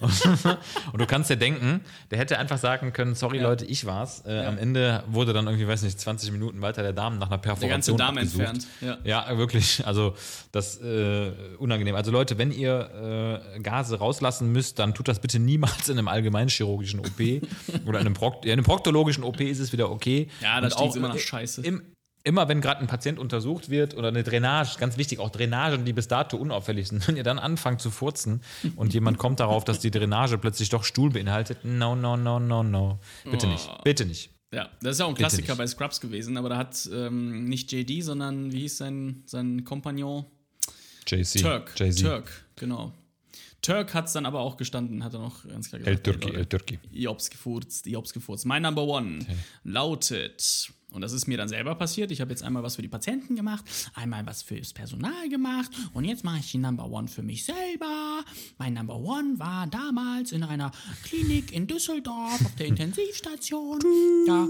[0.01, 0.13] Und,
[0.93, 4.25] und du kannst dir denken, der hätte einfach sagen können, sorry Leute, ich war's.
[4.27, 7.39] Äh, Am Ende wurde dann irgendwie, weiß nicht, 20 Minuten weiter der Darm nach einer
[7.39, 8.41] Perforation ganze Darm abgesucht.
[8.41, 8.67] entfernt,
[9.05, 9.27] ja.
[9.29, 9.87] Ja, wirklich.
[9.87, 10.15] Also
[10.53, 11.95] das äh, unangenehm.
[11.95, 13.20] Also Leute, wenn ihr äh,
[13.63, 17.21] Gase rauslassen müsst, dann tut das bitte niemals in einem allgemeinchirurgischen OP
[17.87, 20.29] oder in einem, Prokt ja, in einem proktologischen OP ist es wieder okay.
[20.41, 21.63] Ja, da Und stinkt's auch, immer nach äh, Scheiße.
[21.63, 21.83] Im,
[22.25, 25.93] immer wenn gerade ein Patient untersucht wird oder eine Drainage, ganz wichtig, auch Drainagen, die
[25.93, 28.43] bis dato unauffällig sind, wenn ihr dann anfangt zu furzen
[28.77, 32.63] und jemand kommt darauf, dass die Drainage plötzlich doch Stuhl beinhaltet, no, no, no, no,
[32.63, 32.99] no.
[33.25, 34.31] Bitte nicht, bitte nicht.
[34.53, 35.59] Ja, das ist ja auch ein Klassiker nicht.
[35.59, 40.25] bei Scrubs gewesen, aber da hat ähm, nicht JD, sondern wie hieß sein, sein Kompagnon?
[41.07, 41.41] JC.
[41.41, 41.73] Turk.
[41.77, 42.05] Jay-Z.
[42.05, 42.93] Turk, genau.
[43.63, 46.07] Turk hat es dann aber auch gestanden, hat er noch ganz klar El gesagt.
[46.09, 46.79] Ey, Leute, El Turki.
[46.93, 48.47] Jobs gefurzt, Jobs gefurzt.
[48.47, 49.19] Mein Number One
[49.65, 52.89] lautet, und das ist mir dann selber passiert, ich habe jetzt einmal was für die
[52.89, 57.23] Patienten gemacht, einmal was fürs Personal gemacht und jetzt mache ich die Number One für
[57.23, 58.25] mich selber.
[58.59, 60.73] Mein Number One war damals in einer
[61.05, 63.79] Klinik in Düsseldorf auf der Intensivstation.
[64.27, 64.49] Da,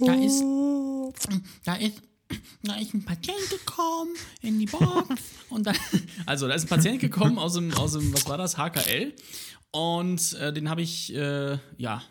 [0.00, 0.42] da ist,
[1.64, 2.02] da ist
[2.62, 5.06] da ist ein Patient gekommen in die Box
[5.50, 5.76] und dann,
[6.26, 9.12] also da ist ein Patient gekommen aus dem, aus dem was war das, HKL
[9.72, 12.02] und äh, den habe ich, äh, ja,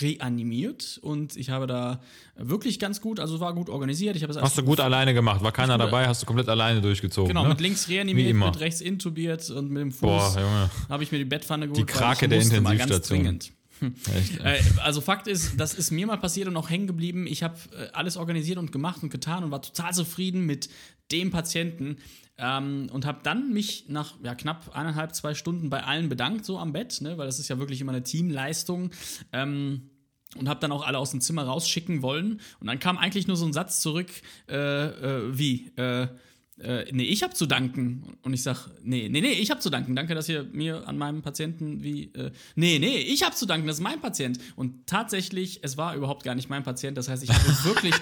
[0.00, 2.00] reanimiert und ich habe da
[2.36, 4.16] wirklich ganz gut, also war gut organisiert.
[4.16, 6.80] Ich habe Hast du gut alleine gemacht, war keiner gut- dabei, hast du komplett alleine
[6.80, 7.28] durchgezogen.
[7.28, 7.50] Genau, ne?
[7.50, 8.46] mit links Wie reanimiert, immer.
[8.46, 10.70] mit rechts intubiert und mit dem Fuß Boah, Junge.
[10.88, 11.78] habe ich mir die Bettpfanne geholt.
[11.78, 13.38] Die Krake der musste mal ganz Intensivstation.
[14.42, 17.26] Äh, also Fakt ist, das ist mir mal passiert und auch hängen geblieben.
[17.26, 20.68] Ich habe äh, alles organisiert und gemacht und getan und war total zufrieden mit
[21.10, 21.98] dem Patienten
[22.38, 26.58] ähm, und habe dann mich nach ja, knapp eineinhalb, zwei Stunden bei allen bedankt, so
[26.58, 28.90] am Bett, ne, weil das ist ja wirklich immer eine Teamleistung.
[29.32, 29.88] Ähm,
[30.34, 32.40] und habe dann auch alle aus dem Zimmer rausschicken wollen.
[32.58, 34.08] Und dann kam eigentlich nur so ein Satz zurück,
[34.48, 35.70] äh, äh, wie,
[36.62, 38.16] äh, nee, ich habe zu danken.
[38.22, 39.96] Und ich sag, nee, nee, nee, ich habe zu danken.
[39.96, 43.66] Danke, dass ihr mir an meinem Patienten wie, äh, nee, nee, ich habe zu danken,
[43.66, 44.38] das ist mein Patient.
[44.56, 46.96] Und tatsächlich, es war überhaupt gar nicht mein Patient.
[46.96, 47.94] Das heißt, ich habe wirklich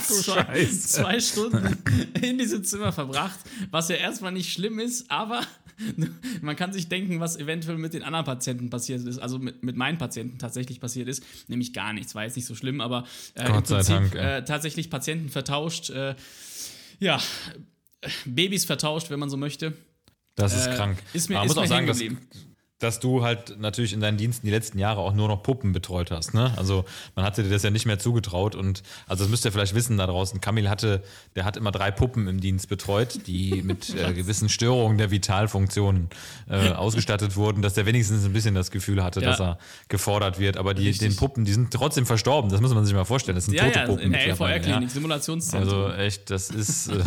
[0.00, 1.76] zwei, zwei Stunden
[2.20, 3.38] in diesem Zimmer verbracht,
[3.70, 5.42] was ja erstmal nicht schlimm ist, aber
[6.42, 9.76] man kann sich denken, was eventuell mit den anderen Patienten passiert ist, also mit, mit
[9.76, 13.04] meinen Patienten tatsächlich passiert ist, nämlich gar nichts, war jetzt nicht so schlimm, aber
[13.34, 16.14] äh, im Gott Prinzip Dank, äh, tatsächlich Patienten vertauscht, äh,
[16.98, 17.20] ja,
[18.24, 19.72] Babys vertauscht, wenn man so möchte.
[20.34, 20.98] Das ist Äh, krank.
[21.12, 21.98] ist mir- man ist muss mir auch sagen, dass.
[22.78, 26.10] Dass du halt natürlich in deinen Diensten die letzten Jahre auch nur noch Puppen betreut
[26.12, 26.32] hast.
[26.32, 26.52] Ne?
[26.56, 26.84] Also
[27.16, 29.96] man hatte dir das ja nicht mehr zugetraut und also das müsst ihr vielleicht wissen
[29.96, 30.40] da draußen.
[30.40, 31.02] Kamil hatte,
[31.34, 36.08] der hat immer drei Puppen im Dienst betreut, die mit äh, gewissen Störungen der Vitalfunktionen
[36.48, 39.30] äh, ausgestattet wurden, dass der wenigstens ein bisschen das Gefühl hatte, Ja.
[39.30, 40.56] dass er gefordert wird.
[40.56, 42.48] Aber die, den Puppen, die sind trotzdem verstorben.
[42.50, 43.34] Das muss man sich mal vorstellen.
[43.34, 44.02] Das sind Ja, tote ja, Puppen.
[44.04, 44.88] in der LVR-Klinik, ja.
[44.88, 45.84] Simulationszentrum.
[45.84, 47.02] Also echt, das ist, äh,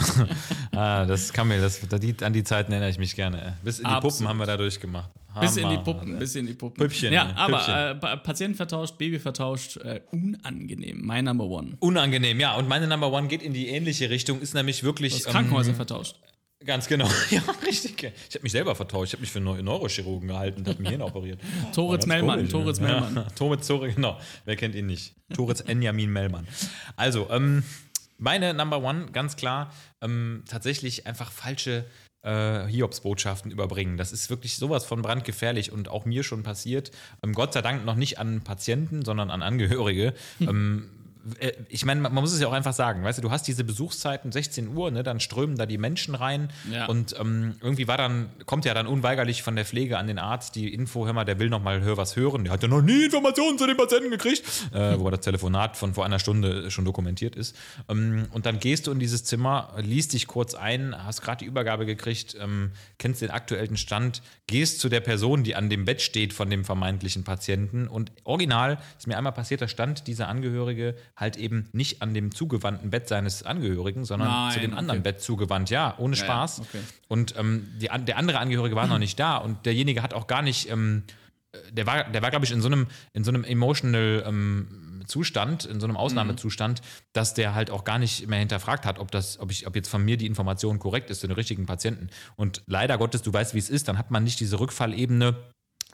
[0.76, 3.58] ah, das Kamil, das, die, an die Zeiten erinnere ich mich gerne.
[3.64, 4.14] Bis in die Absolut.
[4.16, 5.10] Puppen haben wir da durchgemacht.
[5.40, 6.78] Bis in die Hammer, Puppen, bis in die Puppen.
[6.78, 7.76] Püppchen, Ja, aber Püppchen.
[7.76, 11.00] äh, Pa- Patient vertauscht, Baby vertauscht, äh, unangenehm.
[11.06, 11.78] Mein Number One.
[11.80, 12.56] Unangenehm, ja.
[12.56, 15.24] Und meine Number One geht in die ähnliche Richtung, ist nämlich wirklich.
[15.24, 16.18] Krankenhäuser ähm, vertauscht.
[16.66, 17.08] Ganz genau.
[17.32, 18.04] Ja, richtig.
[18.04, 19.08] Ich habe mich selber vertauscht.
[19.10, 21.40] Ich habe mich für Neu Neurochirurgen gehalten und habe mir Hirn operiert.
[21.74, 22.80] Toritz ganz Mellmann, Toritz?
[22.80, 23.16] Mellmann.
[23.16, 24.20] Ja, Toritz, Toritz, genau.
[24.46, 25.16] Wer kennt ihn nicht?
[25.34, 26.48] Toritz Enjamin Mellmann.
[26.98, 27.64] Also, ähm,
[28.20, 31.86] meine Number One, ganz klar, ähm, tatsächlich einfach falsche
[32.24, 33.98] äh, Hiobs-Botschaften überbringen.
[33.98, 36.92] Das ist wirklich sowas von brandgefährlich und auch mir schon passiert.
[37.24, 40.14] Ähm, Gott sei Dank noch nicht an Patienten, sondern an Angehörige.
[40.40, 41.01] Ähm, äh,
[41.70, 43.64] ich meine, man man muss es ja auch einfach sagen, weißt du, du hast diese
[43.64, 46.86] Besuchszeiten, 16 Uhr, ne, dann strömen da die Menschen rein Ja.
[46.88, 50.56] und ähm, irgendwie war dann, kommt ja dann unweigerlich von der Pflege an den Arzt
[50.56, 52.82] die Info, hör mal, der will noch mal hör was hören, der hat ja noch
[52.82, 56.86] nie Informationen zu den Patienten gekriegt, äh, wobei das Telefonat von vor einer Stunde schon
[56.86, 57.56] dokumentiert ist.
[57.90, 61.46] Ähm, und dann gehst du in dieses Zimmer, liest dich kurz ein, hast gerade die
[61.46, 66.02] Übergabe gekriegt, ähm, kennst den aktuellen Stand, gehst zu der Person, die an dem Bett
[66.02, 70.96] steht von dem vermeintlichen Patienten und original ist mir einmal passiert, da stand dieser Angehörige
[71.16, 75.12] halt eben nicht an dem zugewandten Bett seines Angehörigen, sondern Nein, zu dem anderen okay.
[75.12, 76.62] Bett zugewandt, ja, ohne Ja, Spaß.
[76.62, 76.80] okay.
[77.08, 80.42] Und ähm, die, der andere Angehörige war noch nicht da und derjenige hat auch gar
[80.42, 81.04] nicht, ähm,
[81.52, 85.04] äh, der war, der war glaube ich, in so einem, in so einem emotional ähm,
[85.06, 86.82] Zustand, in so einem Ausnahmezustand,
[87.14, 89.90] dass der halt auch gar nicht mehr hinterfragt hat, ob das, ob ich, ob jetzt
[89.90, 92.10] von mir die Information korrekt ist zu den richtigen Patienten.
[92.36, 95.36] Und leider Gottes, du weißt, wie es ist, dann hat man nicht diese Rückfallebene,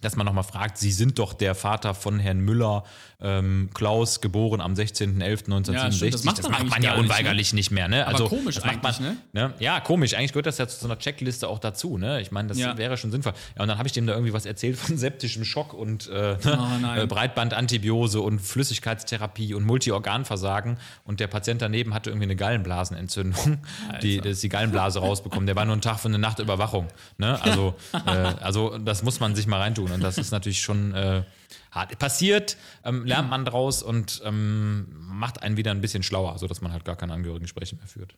[0.02, 2.84] dass man nochmal fragt, Sie sind doch der Vater von Herrn Müller,
[3.20, 5.74] ähm, Klaus, geboren am 16.11.1967.
[5.74, 7.88] Ja, stimmt, das macht man eigentlich man ja gar nicht, unweigerlich nicht mehr.
[7.88, 8.06] Ne?
[8.06, 9.54] Also, komisch das macht man, eigentlich, ne?
[9.60, 10.14] Ja, komisch.
[10.14, 11.98] Eigentlich gehört das ja zu so einer Checkliste auch dazu.
[11.98, 12.22] Ne?
[12.22, 12.78] Ich meine, das Ja.
[12.78, 13.34] wäre schon sinnvoll.
[13.56, 16.38] Ja, und dann habe ich dem da irgendwie was erzählt von septischem Schock und äh,
[16.46, 20.78] Oh, äh, Breitbandantibiose und Flüssigkeitstherapie und Multiorganversagen.
[21.04, 23.58] Und der Patient daneben hatte irgendwie eine Gallenblasenentzündung.
[24.04, 25.48] Die, der ist die Gallenblase rausbekommen.
[25.48, 26.88] Der war nur einen Tag für eine Nachtüberwachung.
[27.18, 27.42] Ne?
[27.42, 29.87] Also, äh, also das muss man sich mal reintun.
[29.88, 29.96] Tun.
[29.96, 31.24] Und das ist natürlich schon äh,
[31.72, 31.98] hart.
[32.00, 36.72] Passiert, ähm, lernt man draus und ähm, macht einen wieder ein bisschen schlauer, sodass man
[36.72, 38.16] halt gar keine Angehörigengespräche mehr führt.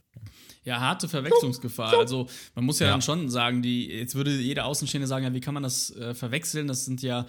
[0.63, 1.97] Ja, harte Verwechslungsgefahr.
[1.97, 2.91] Also man muss ja, Ja.
[2.93, 6.13] dann schon sagen, die, jetzt würde jeder Außenstehende sagen, ja, wie kann man das äh,
[6.13, 6.67] verwechseln?
[6.67, 7.25] Das sind ja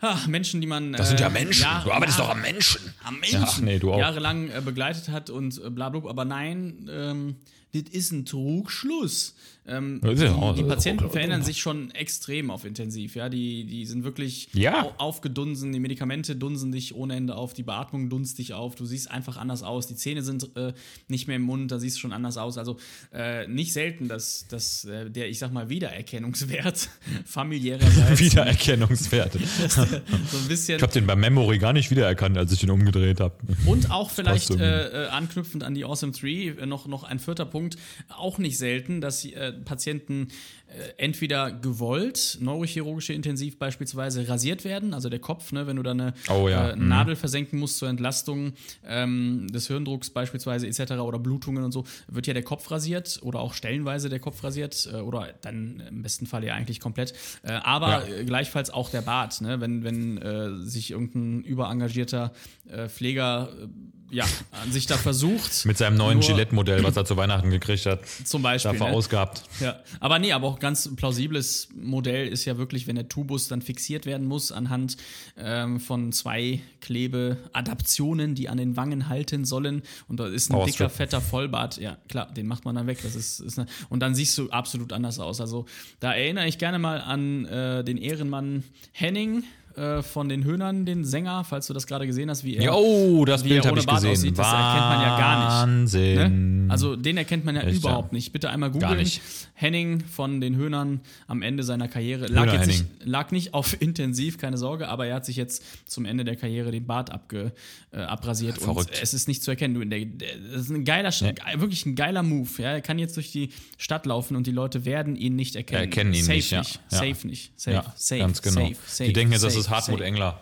[0.00, 0.92] ah, Menschen, die man.
[0.92, 1.62] Das sind ja äh, Menschen.
[1.62, 2.80] Ja, du arbeitest ja, doch am Menschen.
[3.04, 3.98] am Menschen Ach nee, du auch.
[3.98, 6.08] jahrelang äh, begleitet hat und äh, bla bla.
[6.08, 7.36] Aber nein, ähm,
[7.72, 9.34] das ist ein Trugschluss.
[9.66, 10.14] Ähm, die,
[10.56, 13.16] die Patienten verändern sich schon extrem auf intensiv.
[13.16, 14.84] Ja, die, die sind wirklich Ja.
[14.84, 15.72] au- aufgedunsen.
[15.72, 17.54] Die Medikamente dunsen dich ohne Ende auf.
[17.54, 18.74] Die Beatmung dunst dich auf.
[18.74, 19.86] Du siehst einfach anders aus.
[19.86, 20.74] Die Zähne sind äh,
[21.08, 21.72] nicht mehr im Mund.
[21.72, 22.58] Da siehst du schon anders aus.
[22.58, 22.76] Also
[23.12, 26.88] äh, nicht selten, dass, dass äh, der, ich sag mal, Wiedererkennungswert
[27.24, 29.38] familiärerseits Wiedererkennungswerte.
[29.68, 33.20] so ein bisschen Ich habe den bei Memory gar nicht wiedererkannt, als ich ihn umgedreht
[33.20, 33.34] habe.
[33.66, 37.46] Und auch vielleicht äh, äh, anknüpfend an die Awesome 3, äh, noch, noch ein vierter
[37.46, 37.76] Punkt,
[38.08, 39.24] auch nicht selten, dass
[39.64, 40.28] Patienten
[40.68, 45.92] äh, entweder gewollt, neurochirurgische Intensiv beispielsweise, rasiert werden, also der Kopf, ne, wenn du da
[45.92, 46.88] eine Oh ja, äh, mhm.
[46.88, 48.54] Nadel versenken musst zur Entlastung
[48.86, 50.92] ähm, des Hirndrucks beispielsweise etc.
[50.94, 54.88] oder Blutungen und so, wird ja der Kopf rasiert oder auch stellenweise der Kopf rasiert
[54.92, 57.14] äh, oder dann im besten Fall ja eigentlich komplett.
[57.42, 58.22] Aber Ja.
[58.24, 59.60] gleichfalls auch der Bart, ne?
[59.60, 62.32] wenn, wenn äh, sich irgendein überengagierter
[62.68, 63.66] äh, Pfleger äh,
[64.10, 64.24] ja,
[64.62, 65.64] an sich da versucht.
[65.66, 68.00] Mit seinem neuen Gillette-Modell, was er zu Weihnachten gekriegt hat.
[68.24, 68.70] Zum Beispiel.
[68.70, 68.78] Da ne?
[68.78, 69.42] verausgabt.
[69.60, 73.62] Ja, aber nee, aber auch ganz plausibles Modell ist ja wirklich, wenn der Tubus dann
[73.62, 74.96] fixiert werden muss anhand
[75.36, 79.82] ähm, von zwei Klebeadaptionen, die an den Wangen halten sollen.
[80.08, 80.88] Und da ist ein Powerstrip.
[80.88, 81.78] dicker, fetter Vollbart.
[81.78, 82.98] Ja, klar, den macht man dann weg.
[83.02, 85.40] Das ist, ist eine, und dann siehst du absolut anders aus.
[85.40, 85.66] Also
[86.00, 89.44] da erinnere ich gerne mal an äh, den Ehrenmann Henning.
[89.76, 92.74] Äh, Von den Höhnern, den Sänger, falls du das gerade gesehen hast, wie er Ja,
[92.74, 94.12] oh, das wie Bild er habe ohne ich Bart gesehen.
[94.12, 95.54] aussieht, das erkennt man ja gar nicht.
[95.54, 96.66] Wahnsinn.
[96.66, 96.72] Ne?
[96.72, 98.16] Also den erkennt man ja Echt, überhaupt ja.
[98.16, 98.32] nicht.
[98.32, 99.06] Bitte einmal googeln.
[99.54, 102.26] Henning von den Höhnern am Ende seiner Karriere.
[102.26, 105.62] Lag, Höhner jetzt nicht, lag nicht auf intensiv, keine Sorge, aber er hat sich jetzt
[105.86, 107.52] zum Ende der Karriere den Bart abge,
[107.92, 108.90] äh, abrasiert Verrückt.
[108.90, 109.74] und es ist nicht zu erkennen.
[109.74, 112.48] Du, der, der, das ist ein geiler, Sch- wirklich ein geiler Move.
[112.58, 112.70] Ja?
[112.72, 115.82] Er kann jetzt durch die Stadt laufen und die Leute werden ihn nicht erkennen.
[115.82, 116.80] Erkennen ihn safe nicht, nicht.
[116.90, 116.98] Ja.
[116.98, 117.52] Safe nicht.
[117.60, 118.70] Safe, safe, ganz genau.
[118.86, 120.08] safe, Die denken jetzt, das safe, ist Hartmut safe.
[120.08, 120.40] Engler.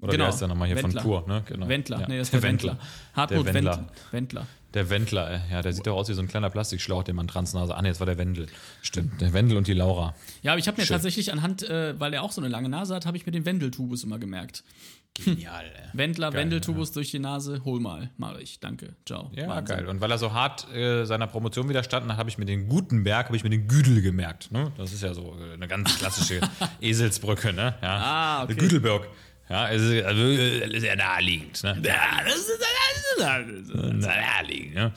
[0.00, 0.24] Oder Genau.
[0.24, 1.02] wie heißt der nochmal hier Wendler.
[1.02, 1.42] von Pur, ne?
[1.46, 1.68] Genau.
[1.68, 2.08] Wendler, Ja.
[2.08, 2.76] nee, das ist der Wendler.
[3.14, 3.84] Hartmut Der Wendler.
[4.10, 4.46] Wendler.
[4.74, 7.28] Der Wendler, äh, ja, der sieht doch aus wie so ein kleiner Plastikschlauch, den man
[7.28, 7.74] Transnase.
[7.76, 8.46] Ah, nee, das war der Wendel.
[8.80, 10.14] Stimmt, der Wendel und die Laura.
[10.42, 10.94] Ja, aber ich habe mir Schön.
[10.94, 13.44] tatsächlich anhand, äh, weil er auch so eine lange Nase hat, habe ich mir den
[13.44, 14.64] Wendeltubus immer gemerkt.
[15.14, 15.64] Genial.
[15.92, 18.10] Wendler, Geil, Wendeltubus durch die Nase, hol mal.
[18.16, 18.94] Mach ich, danke.
[19.04, 19.30] Ciao.
[19.34, 19.76] Ja, Wahnsinn.
[19.76, 19.86] geil.
[19.88, 23.26] Und weil er so hart äh, seiner Promotion widerstanden hat, habe ich mir den Gutenberg,
[23.26, 24.50] habe ich mir den Güdel gemerkt.
[24.52, 24.72] Ne?
[24.78, 26.40] Das ist ja so äh, eine ganz klassische
[26.80, 27.74] Eselsbrücke, ne?
[27.82, 27.96] Ja.
[27.98, 28.54] Ah, okay.
[28.54, 29.08] Der Güdelberg.
[29.48, 31.62] Ja, also, also äh, sehr naheliegend.
[31.62, 31.80] Ne?
[31.84, 34.92] Ja, das ist, das ist, das ist, naheliegend, ne?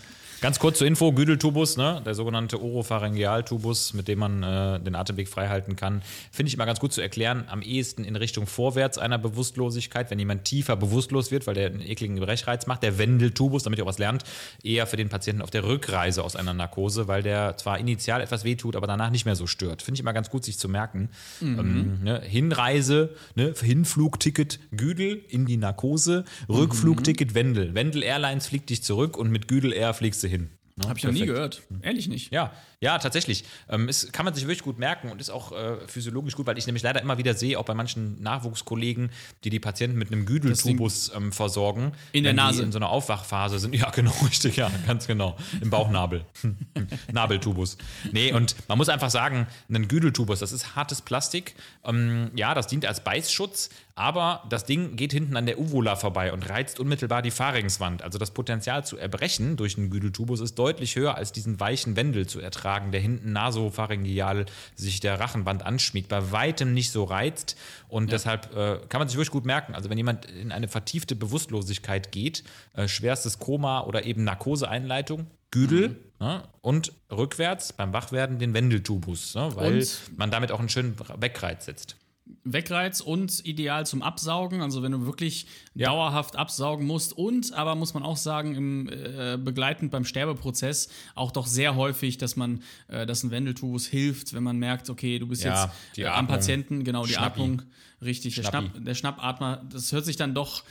[0.45, 2.03] Ganz kurz zur Info, Güdeltubus, ne?
[2.05, 6.67] der sogenannte Oropharyngealtubus, mit dem man äh, den Atemweg frei halten kann, finde ich immer
[6.67, 11.31] ganz gut zu erklären, am ehesten in Richtung vorwärts einer Bewusstlosigkeit, wenn jemand tiefer bewusstlos
[11.31, 14.23] wird, weil der einen ekligen Brechreiz macht, der Wendeltubus, damit ihr auch was lernt,
[14.61, 18.43] eher für den Patienten auf der Rückreise aus einer Narkose, weil der zwar initial etwas
[18.43, 19.81] wehtut, aber danach nicht mehr so stört.
[19.81, 21.09] Finde ich immer ganz gut, sich zu merken.
[21.41, 22.21] Ähm, ne?
[22.21, 23.55] Hinreise, ne?
[23.59, 27.73] Hinflugticket Güdel in die Narkose, Rückflugticket Wendel.
[27.73, 30.34] Wendel Airlines fliegt dich zurück und mit Güdel Air fliegst du hin.
[30.41, 30.87] Ne?
[30.87, 31.63] Habe ich noch nie gehört.
[31.81, 32.33] Ehrlich nicht.
[32.33, 33.45] Ja, ja, tatsächlich.
[33.69, 36.57] Ähm, es kann man sich wirklich gut merken und ist auch äh, physiologisch gut, weil
[36.57, 39.11] ich nämlich leider immer wieder sehe, auch bei manchen Nachwuchskollegen,
[39.43, 41.93] die die Patienten mit einem Güdeltubus ähm, versorgen.
[42.11, 42.63] In der Nase.
[42.63, 43.75] In so einer Aufwachphase sind.
[43.85, 45.35] Ja, genau, richtig, ja, ganz genau.
[45.59, 46.23] Im Bauchnabel.
[47.11, 47.77] Nabeltubus.
[48.13, 51.55] Nee, und man muss einfach sagen, ein Güdeltubus, das ist hartes Plastik.
[51.83, 56.33] Ähm, ja, das dient als Beißschutz, aber das Ding geht hinten an der Uvula vorbei
[56.33, 58.01] und reizt unmittelbar die Pharynxwand.
[58.01, 62.27] Also das Potenzial zu erbrechen durch einen Güdeltubus ist deutlich höher als diesen weichen Wendel
[62.27, 67.57] zu ertragen, der hinten nasopharyngeal sich der Rachenwand anschmiegt, bei weitem nicht so reizt
[67.87, 69.73] und deshalb äh, kann man sich wirklich gut merken.
[69.75, 75.95] Also wenn jemand in eine vertiefte Bewusstlosigkeit geht, äh, schwerstes Koma oder eben Narkoseeinleitung, Güdel
[76.19, 80.97] ne, und rückwärts beim Wachwerden den Wendeltubus, ne, weil Und- man damit auch einen schönen
[81.19, 81.95] Wegreiz setzt.
[82.43, 87.93] Wegreiz und ideal zum Absaugen, also wenn du wirklich dauerhaft absaugen musst und aber muss
[87.93, 93.05] man auch sagen, im äh, begleitend beim Sterbeprozess auch doch sehr häufig, dass man, äh,
[93.05, 96.27] dass ein Wendeltubus hilft, wenn man merkt, okay, du bist Ja, jetzt äh, am.
[96.27, 97.41] Patienten, genau, die Schnappi.
[97.41, 97.61] Atmung,
[98.01, 98.45] richtig, der.
[98.45, 100.63] Schnapp, der Schnappatmer, das hört sich dann doch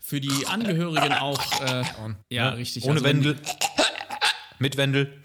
[0.00, 1.82] für die Angehörigen auch, äh,
[2.30, 2.84] ja, Ne, richtig.
[2.84, 3.36] Ohne also Wendel.
[4.58, 5.22] Mit Wendel.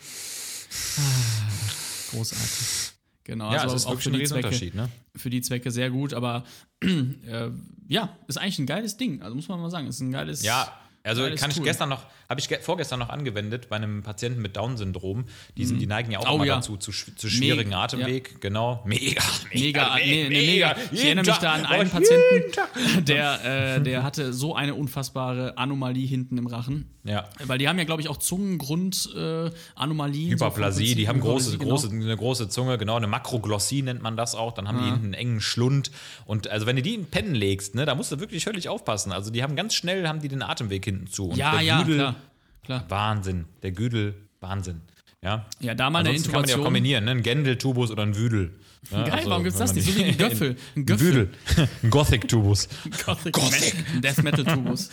[2.11, 2.88] Großartig.
[3.29, 4.89] Genau, Ja, also es ist auch wirklich für ein die, Zwecke, ne?
[5.15, 6.43] für die Zwecke sehr gut, aber
[6.83, 7.49] äh,
[7.87, 9.21] ja, ist eigentlich ein geiles Ding.
[9.21, 10.43] Also muss man mal sagen, ist ein geiles.
[10.43, 10.71] Ja,
[11.03, 11.65] Also Geiles kann ich Tool.
[11.65, 15.25] gestern noch, habe ich ge vorgestern noch angewendet bei einem Patienten mit Down-Syndrom.
[15.57, 16.55] Die, sind, die neigen ja auch Oh, immer ja.
[16.55, 18.41] dazu, zu, zu schwierigen Mega, Atemweg.
[18.41, 18.83] Genau.
[18.85, 19.21] Mega,
[19.53, 20.75] Mega, nee, nee, mega.
[20.91, 26.05] Ich erinnere mich da an einen Patienten, der, äh, der hatte so eine unfassbare Anomalie
[26.07, 26.85] hinten im Rachen.
[27.09, 27.27] Ja.
[27.45, 30.33] Weil die haben ja, glaube ich, auch Zungengrund-Anomalien.
[30.33, 31.71] Äh, so Hyperplasie, vom die haben große, Genau.
[31.71, 34.53] große, eine große Zunge, genau, eine Makroglossie nennt man das auch.
[34.53, 35.91] Dann haben die hinten einen engen Schlund.
[36.25, 39.11] Und also wenn du die in Pennen legst, ne, da musst du wirklich völlig aufpassen.
[39.11, 41.29] Also die haben ganz schnell haben die den Atemweg hinten zu.
[41.29, 42.15] Und Ja, der ja, Güdel, klar.
[42.63, 42.85] klar.
[42.89, 43.45] Wahnsinn.
[43.63, 44.81] Der Güdel, Wahnsinn.
[45.21, 45.45] Ja.
[45.59, 46.63] Ja, da mal eine Ansonsten kann man auch Intubation.
[46.63, 47.11] kombinieren, ne?
[47.11, 48.53] Ein Gendeltubus oder ein Wüdel.
[48.91, 49.87] Ja, Geil, also, warum gibt's wenn das nicht?
[49.87, 50.55] So wie ein Göffel.
[50.75, 51.29] Ein Göffel.
[51.83, 52.67] Ein Gothic-Tubus.
[53.05, 53.33] Gothic.
[53.33, 53.75] Gothic.
[53.93, 54.89] Ein Death Metal Tubus.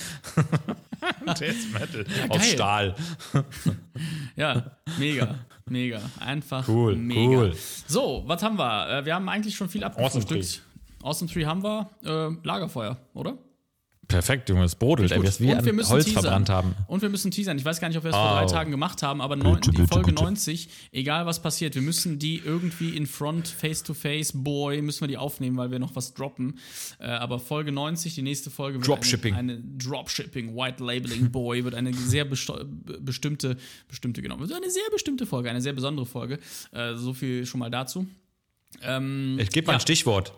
[1.41, 2.05] Death Metal.
[2.05, 2.27] geil.
[2.29, 2.95] Aus Stahl.
[4.37, 6.01] Ja, mega, mega.
[6.21, 7.21] Einfach Cool, mega.
[7.21, 7.57] cool.
[7.87, 8.89] So, was haben wir?
[8.99, 10.63] Äh, Wir haben eigentlich schon viel abgefrühstückt.
[11.03, 11.89] Awesome Tree haben wir.
[12.05, 13.39] Äh, Lagerfeuer, oder?
[14.09, 14.65] Perfekt, Junge.
[14.65, 16.23] Es brodelt, ey, dass wir Und wir müssen Holz teasern.
[16.23, 16.75] verbrannt haben.
[16.87, 17.59] Und wir müssen teasern.
[17.59, 18.49] Ich weiß gar nicht, ob wir es vor drei Oh.
[18.49, 20.23] Tagen gemacht haben, aber neun, Bitte, die bitte, Folge bitte.
[20.23, 25.17] 90, egal was passiert, wir müssen die irgendwie in Front, Face-to-Face, Boy, müssen wir die
[25.17, 26.59] aufnehmen, weil wir noch was droppen.
[27.01, 29.35] Äh, aber Folge 90, die nächste Folge wird Dropshipping.
[29.35, 33.57] eine, eine Dropshipping, White Labeling Boy, wird eine sehr bestimmte,
[33.89, 36.39] bestimmte, genau, wird eine sehr bestimmte Folge, eine sehr besondere Folge.
[36.73, 38.07] Äh, so viel schon mal dazu.
[38.83, 39.79] Ähm, Ich gebe mal ja.
[39.79, 40.33] ein Stichwort.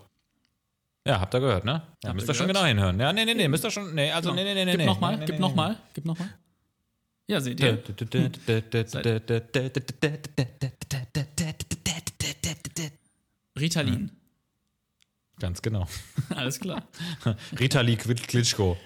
[1.09, 1.83] Ja, habt ihr gehört, ne?
[2.05, 3.01] Ja, müsst ihr schon genau hinhören.
[3.01, 3.95] Ja, nee, nee, nee, müsst ihr schon.
[3.95, 4.73] Nee, also, nee, nee, nee, nee.
[4.73, 4.87] Gib nee.
[4.87, 6.29] nochmal, Nee, gib nochmal, gib nochmal.
[7.27, 7.83] Ja, seht ihr.
[13.59, 14.18] Ritalin.
[15.41, 15.87] Ganz genau.
[16.31, 16.83] Alles klar.
[17.59, 18.77] Ritali Klitschko.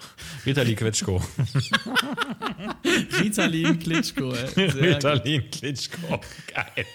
[0.45, 1.23] Ritali Quitschko.
[3.21, 4.47] Ritalin Klitschko, ey.
[4.55, 4.75] Gut.
[4.75, 6.21] Ritalin Klitschko.
[6.53, 6.87] Geil.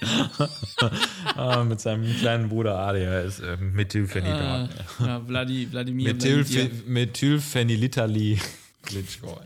[1.36, 4.70] ah, mit seinem kleinen Bruder ist äh, Methylphenidat.
[5.00, 6.14] Ah, ja, Vladi, Wladimir.
[6.14, 6.44] Wladimir.
[6.44, 8.40] Methylph Methylphenilitali
[8.84, 9.40] Klitschko.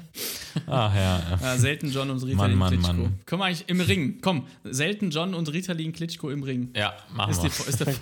[0.67, 1.37] Ach ja.
[1.41, 2.93] Ja, Selten John und Ritalin Mann, Mann, Klitschko.
[2.93, 3.19] Mann.
[3.25, 4.19] Komm mal eigentlich im Ring.
[4.21, 6.69] Komm, Selten John und Ritalin Klitschko im Ring.
[6.75, 7.49] Ja, machen Ist, wir.
[7.49, 7.95] die, ist der,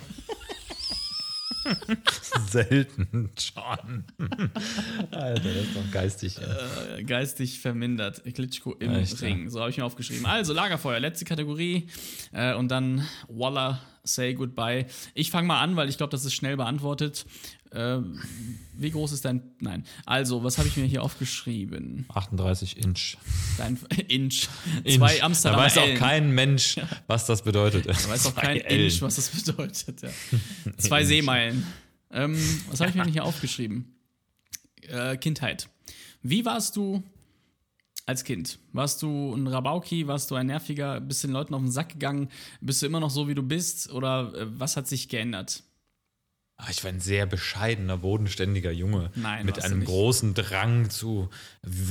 [2.50, 4.04] Selten schon.
[5.10, 6.38] Alter, das ist doch geistig.
[6.38, 8.22] äh, geistig vermindert.
[8.34, 9.28] Klitschko im Echt, ja.
[9.28, 9.48] Ring.
[9.50, 10.26] So habe ich mir aufgeschrieben.
[10.26, 11.88] Also, Lagerfeuer, letzte Kategorie.
[12.32, 14.86] Äh, und dann Walla, say goodbye.
[15.14, 17.26] Ich fange mal an, weil ich glaube, das ist schnell beantwortet.
[17.70, 17.98] Äh,
[18.74, 19.42] wie groß ist dein.
[19.60, 19.84] Nein.
[20.04, 22.06] Also, was habe ich mir hier aufgeschrieben?
[22.08, 23.16] 38 Inch.
[23.58, 24.48] Dein Inch.
[24.84, 24.96] Inch.
[24.96, 25.98] Zwei Amsterdamer Da weiß auch Ellen.
[25.98, 27.86] kein Mensch, was das bedeutet.
[27.86, 30.02] Da weiß auch kein Inch, was das bedeutet.
[30.02, 30.08] Ja.
[30.78, 31.64] Zwei Seemeilen.
[32.10, 32.36] Ähm,
[32.70, 33.94] was habe ich mir hier aufgeschrieben?
[34.88, 35.68] Äh, Kindheit.
[36.22, 37.04] Wie warst du
[38.10, 38.58] als Kind?
[38.72, 40.06] Warst du ein Rabauki?
[40.06, 41.00] Warst du ein nerviger?
[41.00, 42.28] Bist du den Leuten auf den Sack gegangen?
[42.60, 43.92] Bist du immer noch so, wie du bist?
[43.92, 45.62] Oder äh, was hat sich geändert?
[46.62, 49.10] Ah, Ich war ein sehr bescheidener, bodenständiger Junge.
[49.14, 51.30] Nein, Mit einem großen Drang zu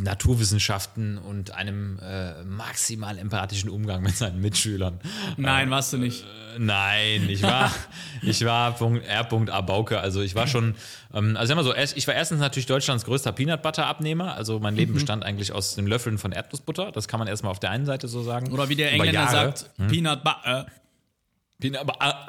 [0.04, 5.00] Naturwissenschaften und einem äh, maximal empathischen Umgang mit seinen Mitschülern.
[5.38, 6.24] Nein, warst du nicht.
[6.24, 7.72] Äh, Nein, ich war,
[8.22, 9.28] ich war Punkt, R.
[9.54, 10.00] Abauke.
[10.00, 10.76] Also ich war schon,
[11.14, 14.36] ähm, also wir so, ich war erstens natürlich Deutschlands größter Peanut Butter Abnehmer.
[14.36, 14.80] Also mein Mhm.
[14.80, 16.92] Leben bestand eigentlich aus dem Löffeln von Erdnussbutter.
[16.92, 18.52] Das kann man erstmal auf der einen Seite so sagen.
[18.52, 20.68] Oder wie der Engländer sagt, Peanut Butter.
[21.60, 22.26] Peanut Butter.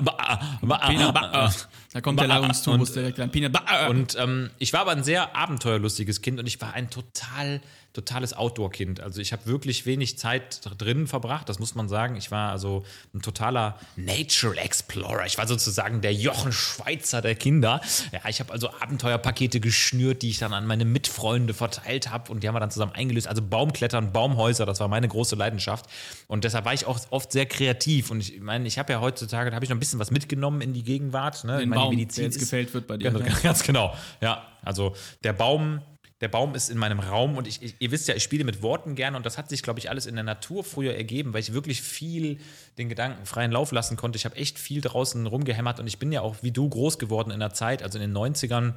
[0.87, 1.55] Peanut Butter.
[1.93, 3.31] Da kommt der Ba- Lagungstubus und- direkt rein.
[3.31, 3.89] Peanut Butter.
[3.91, 7.61] Und ähm, ich war aber ein sehr abenteuerlustiges Kind und ich war ein total,
[7.93, 9.01] totales Outdoor-Kind.
[9.01, 12.17] Also ich habe wirklich wenig Zeit drinnen verbracht, das muss man sagen.
[12.17, 15.27] Ich war also ein totaler Nature Explorer.
[15.27, 17.81] Ich war sozusagen der Jochen Schweizer der Kinder.
[18.13, 22.43] Ja, ich habe also Abenteuerpakete geschnürt, die ich dann an meine Mitfreunde verteilt habe und
[22.43, 23.27] die haben wir dann zusammen eingelöst.
[23.27, 25.87] Also Baumklettern, Baumhäuser, das war meine große Leidenschaft.
[26.29, 28.11] Und deshalb war ich auch oft sehr kreativ.
[28.11, 30.61] Und ich meine, ich habe ja heutzutage, da habe ich noch ein bisschen was mitgenommen
[30.61, 31.45] in die Gegenwart.
[31.45, 31.59] Ne?
[31.59, 33.11] Den meine, Baum, Medizin der jetzt gefällt wird bei dir.
[33.11, 33.39] Genau, Ja.
[33.43, 33.95] ganz genau.
[34.21, 35.81] Ja, also der Baum,
[36.21, 38.63] der Baum ist in meinem Raum und ich, ich, ihr wisst ja, ich spiele mit
[38.63, 41.41] Worten gerne und das hat sich, glaube ich, alles in der Natur früher ergeben, weil
[41.41, 42.39] ich wirklich viel
[42.77, 44.17] den Gedanken freien Lauf lassen konnte.
[44.17, 47.31] Ich habe echt viel draußen rumgehämmert und ich bin ja auch wie du groß geworden
[47.31, 48.75] in der Zeit, also in den 90ern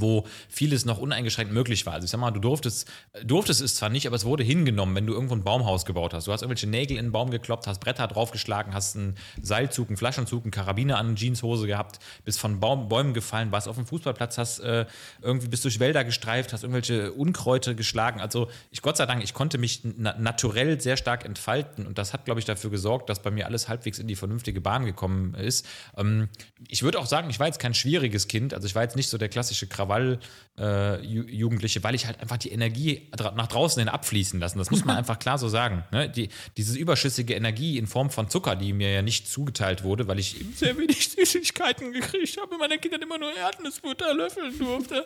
[0.00, 1.94] wo vieles noch uneingeschränkt möglich war.
[1.94, 2.88] Also ich sag mal, du durftest,
[3.24, 6.26] durftest es zwar nicht, aber es wurde hingenommen, wenn du irgendwo ein Baumhaus gebaut hast.
[6.26, 9.96] Du hast irgendwelche Nägel in den Baum gekloppt, hast Bretter draufgeschlagen, hast einen Seilzug, einen
[9.96, 13.86] Flaschenzug, einen Karabiner an eine Jeanshose gehabt, bist von Baum, Bäumen gefallen, warst auf dem
[13.86, 14.86] Fußballplatz, hast äh,
[15.22, 18.20] irgendwie bist durch Wälder gestreift, hast irgendwelche Unkräuter geschlagen.
[18.20, 22.12] Also ich Gott sei Dank, ich konnte mich na naturell sehr stark entfalten und das
[22.12, 25.34] hat, glaube ich, dafür gesorgt, dass bei mir alles halbwegs in die vernünftige Bahn gekommen
[25.34, 25.66] ist.
[25.96, 26.28] Ähm,
[26.68, 29.08] ich würde auch sagen, ich war jetzt kein schwieriges Kind, also ich war jetzt nicht
[29.08, 34.58] so der klassische Krawall-Jugendliche, weil ich halt einfach die Energie nach draußen hin abfließen lassen.
[34.58, 35.84] Das muss man einfach klar so sagen.
[35.90, 36.08] Ne?
[36.08, 40.18] Die, diese überschüssige Energie in Form von Zucker, die mir ja nicht zugeteilt wurde, weil
[40.18, 45.04] ich eben sehr wenig Süßigkeiten gekriegt habe, in meiner Kindheit immer nur Erdnussbutter löffeln durfte.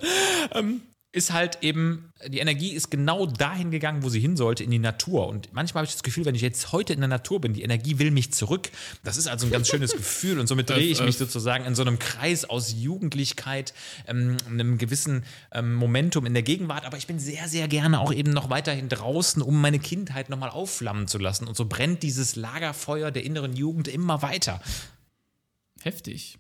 [0.53, 0.83] Ähm,
[1.15, 4.79] ist halt eben, die Energie ist genau dahin gegangen, wo sie hin sollte, in die
[4.79, 5.29] Natur.
[5.29, 7.63] Und manchmal habe ich das Gefühl, wenn ich jetzt heute in der Natur bin, die
[7.63, 8.71] Energie will mich zurück.
[9.05, 10.41] Das ist also ein ganz schönes Gefühl.
[10.41, 13.75] Und somit drehe ich mich sozusagen in so einem Kreis aus Jugendlichkeit,
[14.07, 16.87] ähm, einem gewissen ähm, Momentum in der Gegenwart.
[16.87, 20.49] Aber ich bin sehr, sehr gerne auch eben noch weiterhin draußen, um meine Kindheit nochmal
[20.49, 21.47] aufflammen zu lassen.
[21.47, 24.63] Und so brennt dieses Lagerfeuer der inneren Jugend immer weiter.
[25.83, 26.39] Heftig.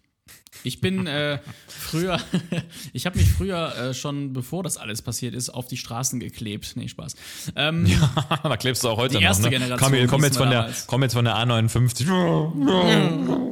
[0.64, 2.20] Ich bin äh, früher,
[2.92, 6.74] ich habe mich früher äh, schon, bevor das alles passiert ist, auf die Straßen geklebt.
[6.76, 7.16] Nee, Spaß.
[7.56, 7.86] Ähm,
[8.42, 9.50] da klebst du auch heute Die erste noch.
[9.50, 9.58] Ne?
[9.58, 13.32] Generation Komm, komm, jetzt von der, komm jetzt von der A59.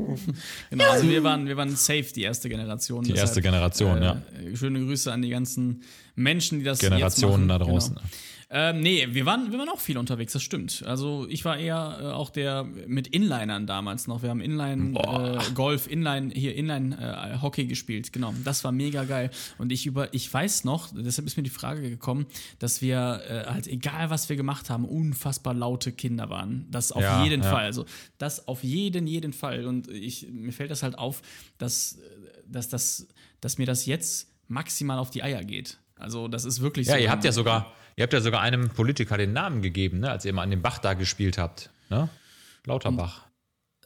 [0.71, 3.05] Genau, also wir waren, wir waren safe die erste Generation.
[3.05, 4.21] Die erste Generation, ja.
[4.45, 5.85] äh, Schöne Grüße an die ganzen
[6.17, 7.71] Menschen, die das Generationen jetzt da machen.
[7.71, 7.95] draußen.
[7.95, 8.07] Genau.
[8.53, 10.83] Ähm, nee, wir waren, wir waren auch viel unterwegs, das stimmt.
[10.85, 14.23] Also ich war eher äh, auch der mit Inlinern damals noch.
[14.23, 18.35] Wir haben Inline äh, Golf, Inline, hier Inline äh, Hockey gespielt, genau.
[18.43, 19.31] Das war mega geil.
[19.59, 22.27] Und ich über, ich weiß noch, deshalb ist mir die Frage gekommen,
[22.59, 26.67] dass wir äh, halt, egal was wir gemacht haben, unfassbar laute Kinder waren.
[26.73, 27.51] Das auf Ja, jeden ja.
[27.51, 27.65] Fall.
[27.67, 27.87] Also
[28.19, 29.65] das auf jeden, jeden Fall.
[29.65, 31.23] Und ich, mir fällt das halt auf,
[31.59, 31.99] dass,
[32.49, 33.07] dass, dass,
[33.41, 35.79] dass mir das jetzt maximal auf die Eier geht.
[35.95, 37.01] Also das ist wirklich Ja, so.
[37.01, 40.25] ihr habt ja sogar, ihr habt ja sogar einem Politiker den Namen gegeben, ne, als
[40.25, 41.69] ihr mal an dem Bach da gespielt habt.
[41.91, 42.09] Ne?
[42.65, 43.27] Lauterbach.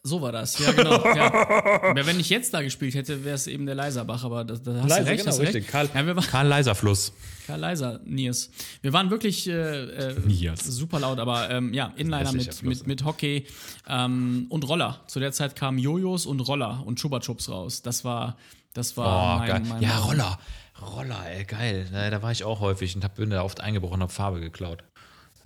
[0.04, 1.02] So war das, ja genau.
[1.16, 1.96] ja.
[2.06, 4.88] Wenn ich jetzt da gespielt hätte, wäre es eben der Leiserbach, aber da, da hast
[4.90, 5.18] Leiser, du recht.
[5.18, 5.54] genau, hast du recht.
[5.56, 5.72] richtig.
[5.72, 7.12] Karl, Ja, wir waren, Karl Leiser Fluss.
[7.46, 8.50] Karl Leiser, Niers.
[8.82, 12.62] Wir waren wirklich äh, äh, super laut, aber ähm, ja, Inliner mit, Fluss.
[12.62, 13.46] mit, mit Hockey
[13.88, 15.00] ähm, und Roller.
[15.08, 17.80] Zu der Zeit kamen Jojos und Roller und Chupa Chups raus.
[17.82, 18.36] Das war,
[18.74, 19.62] das war Oh, mein, geil.
[19.70, 20.38] mein ja, Roller.
[20.84, 21.86] Roller, ey, geil.
[21.90, 24.84] Da, war ich auch häufig und hab, da oft eingebrochen und hab Farbe geklaut.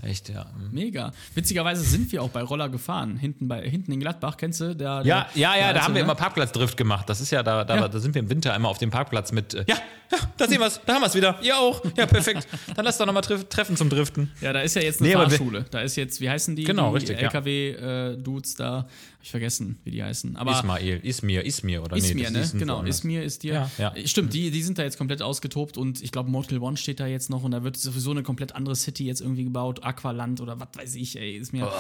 [0.01, 0.45] Echt, ja.
[0.57, 0.69] Mhm.
[0.75, 1.13] Mega.
[1.35, 3.17] Witzigerweise sind wir auch bei Roller gefahren.
[3.17, 4.77] Hinten, bei, hinten in Gladbach, kennst du?
[4.77, 6.01] Der, Ja, der, ja, ja, da haben alte, wir ne?
[6.01, 7.09] immer Parkplatzdrift gemacht.
[7.09, 7.89] Das ist ja, da, da, Ja.
[7.89, 9.55] da sind wir im Winter immer auf dem Parkplatz mit.
[9.55, 9.75] Äh, ja,
[10.13, 11.39] ja, da sehen wir's, da haben wir's wieder.
[11.43, 11.83] Ihr auch.
[11.97, 12.47] Ja, perfekt.
[12.77, 14.31] Dann lass doch nochmal treff, treffen zum Driften.
[14.41, 15.65] Ja, da ist ja jetzt eine Nee, wir- Fahrschule.
[15.71, 16.63] Da ist jetzt, wie heißen die?
[16.63, 17.25] Genau, die richtig, ja.
[17.25, 18.77] LKW-Dudes da.
[19.19, 20.37] Hab ich vergessen, wie die heißen.
[20.37, 22.61] Aber Ismail, Ismir, Ismir oder Ismir, das ne?
[22.61, 22.99] Genau, woanders.
[23.01, 23.69] Ismir ist dir.
[23.77, 24.07] Ja, ja.
[24.07, 27.07] Stimmt, die, die sind da jetzt komplett ausgetobt und ich glaube, Mortal One steht da
[27.09, 29.83] jetzt noch und da wird sowieso eine komplett andere City jetzt irgendwie gebaut.
[29.89, 31.71] Aqualand oder was weiß ich, ey, ist mir.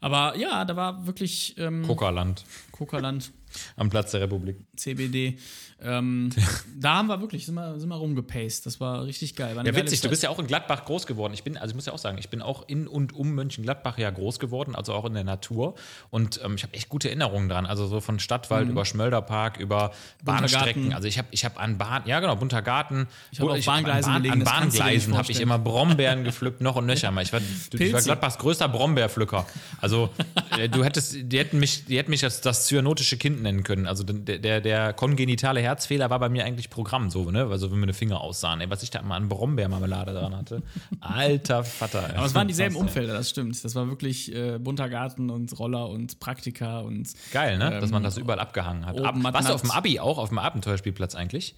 [0.00, 3.32] Aber ja, da war wirklich ähm, Kokaland Kokaland,
[3.76, 4.58] am Platz der Republik.
[4.76, 5.38] CBD.
[5.82, 6.30] Ähm,
[6.80, 8.64] da haben wir wirklich, sind wir, sind wir rumgepaced.
[8.64, 9.56] Das war richtig geil.
[9.56, 11.34] War Ja, witzig, du bist ja auch in Gladbach groß geworden.
[11.34, 13.98] Ich bin, also ich muss ja auch sagen, ich bin auch in und um Mönchengladbach
[13.98, 15.74] ja groß geworden, also auch in der Natur.
[16.10, 17.66] Und ähm, ich habe echt gute Erinnerungen dran.
[17.66, 19.92] Also so von Stadtwald über Schmölderpark, über
[20.24, 20.94] Bahnstrecken.
[20.94, 23.06] Also ich habe ich hab an Bahn, ja genau, bunter Garten.
[23.30, 27.12] Ich habe Bahngleisen an, Bahn, an Bahngleisen habe ich immer Brombeeren gepflückt, noch und nöcher.
[27.20, 28.00] Ich war, ich war.
[28.00, 29.46] Gladbachs größter Brombeerpflücker.
[29.80, 30.10] Also
[30.58, 33.86] äh, du hättest, die hätten mich, die hätten mich das, das cyanotische Kind nennen können.
[33.86, 37.46] Also der, der, der kongenitale Herzfehler war bei mir eigentlich Programm so, ne?
[37.46, 40.62] Also wenn meine Finger aussahen, ey, was ich da mal an Brombeermarmelade dran hatte.
[41.00, 42.10] Alter Vater.
[42.10, 42.16] Ey.
[42.16, 42.80] Aber es waren dieselben ey.
[42.80, 43.64] Umfelder, das stimmt.
[43.64, 47.80] Das war wirklich äh, bunter Garten und Roller und Praktika und Geil, ne?
[47.80, 49.00] Dass man Ähm, das überall abgehangen hat.
[49.00, 51.54] Ab, warst du auf dem Abi auch, auf dem Abenteuerspielplatz eigentlich?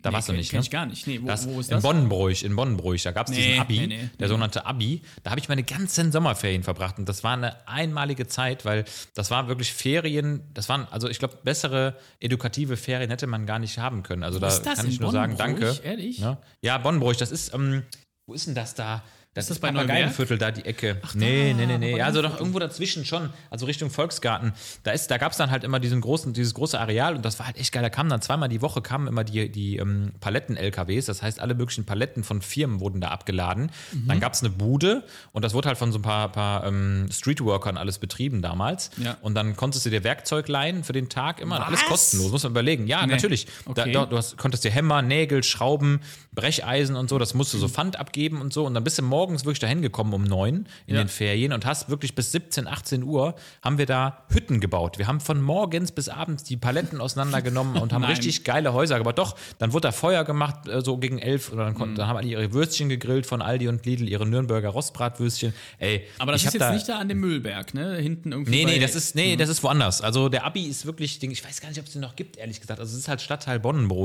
[0.00, 0.64] Da warst du nicht, kenn ne?
[0.64, 1.08] ich gar nicht.
[1.08, 1.82] Nee, wo, Das, wo ist in das?
[1.82, 4.10] Bonnenbräuch, in Bonnenbräuch, da gab es Nee, diesen Abi, nee, nee.
[4.20, 5.02] der sogenannte Abi.
[5.24, 8.84] Da habe ich meine ganzen Sommerferien verbracht und das war eine einmalige Zeit, weil
[9.14, 13.58] das war wirklich Ferien, das waren, also ich glaube, bessere edukative Ferien hätte man gar
[13.58, 14.22] nicht haben können.
[14.22, 15.76] Also da ist das, kann in ich nur sagen, danke.
[15.82, 16.20] Ehrlich?
[16.20, 16.38] Ne?
[16.62, 17.82] Ja, Bonnenbräuch, das ist, ähm,
[18.26, 19.02] wo ist denn das da?
[19.38, 21.00] Das Ist das ist bei Papageienviertel, da die Ecke.
[21.14, 21.96] nee, nee, nee, nee.
[21.98, 24.52] Ja, Also doch irgendwo dazwischen schon, also Richtung Volksgarten.
[24.82, 27.38] Da, ist, da gab es dann halt immer diesen großen, dieses große Areal und das
[27.38, 27.82] war halt echt geil.
[27.82, 31.06] Da kamen dann zweimal die Woche kamen immer die, die ähm, Paletten-LKWs.
[31.06, 33.70] Das heißt, alle möglichen Paletten von Firmen wurden da abgeladen.
[33.92, 34.08] Mhm.
[34.08, 37.06] Dann gab es eine Bude und das wurde halt von so ein paar, paar ähm,
[37.10, 38.90] Streetworkern alles betrieben damals.
[38.96, 39.16] Ja.
[39.22, 41.64] Und dann konntest du dir Werkzeug leihen für den Tag immer.
[41.66, 41.88] Alles Was?
[41.88, 42.86] kostenlos, muss man überlegen.
[42.86, 43.12] Ja, Nee.
[43.14, 43.46] natürlich.
[43.74, 43.92] Da, Okay.
[43.92, 46.00] da, du hast, konntest dir Hämmer, Nägel, Schrauben,
[46.32, 48.64] Brecheisen und so, das musst du so Pfand abgeben und so.
[48.66, 51.02] Und dann bist du morgens wirklich dahin gekommen um neun in Ja.
[51.04, 54.96] den Ferien und hast wirklich bis 17, 18 Uhr haben wir da Hütten gebaut.
[54.96, 58.12] Wir haben von morgens bis abends die Paletten auseinandergenommen und haben Nein.
[58.12, 59.18] richtig geile Häuser gebaut.
[59.18, 61.52] Doch, dann wurde da Feuer gemacht, äh, so gegen elf.
[61.52, 61.76] Oder dann, Mhm.
[61.78, 65.52] konnten, dann haben alle ihre Würstchen gegrillt von Aldi und Lidl, ihre Nürnberger Rostbratwürstchen.
[65.78, 67.96] Ey, Aber das ist jetzt da, nicht da an dem Müllberg, ne?
[67.96, 68.50] Hinten irgendwie.
[68.50, 70.00] Nee, nee, das ist, nee, das ist woanders.
[70.00, 72.60] Also der Abi ist wirklich, ich weiß gar nicht, ob es den noch gibt, ehrlich
[72.62, 72.80] gesagt.
[72.80, 73.98] Also es ist halt Stadtteil Bonnenbruch.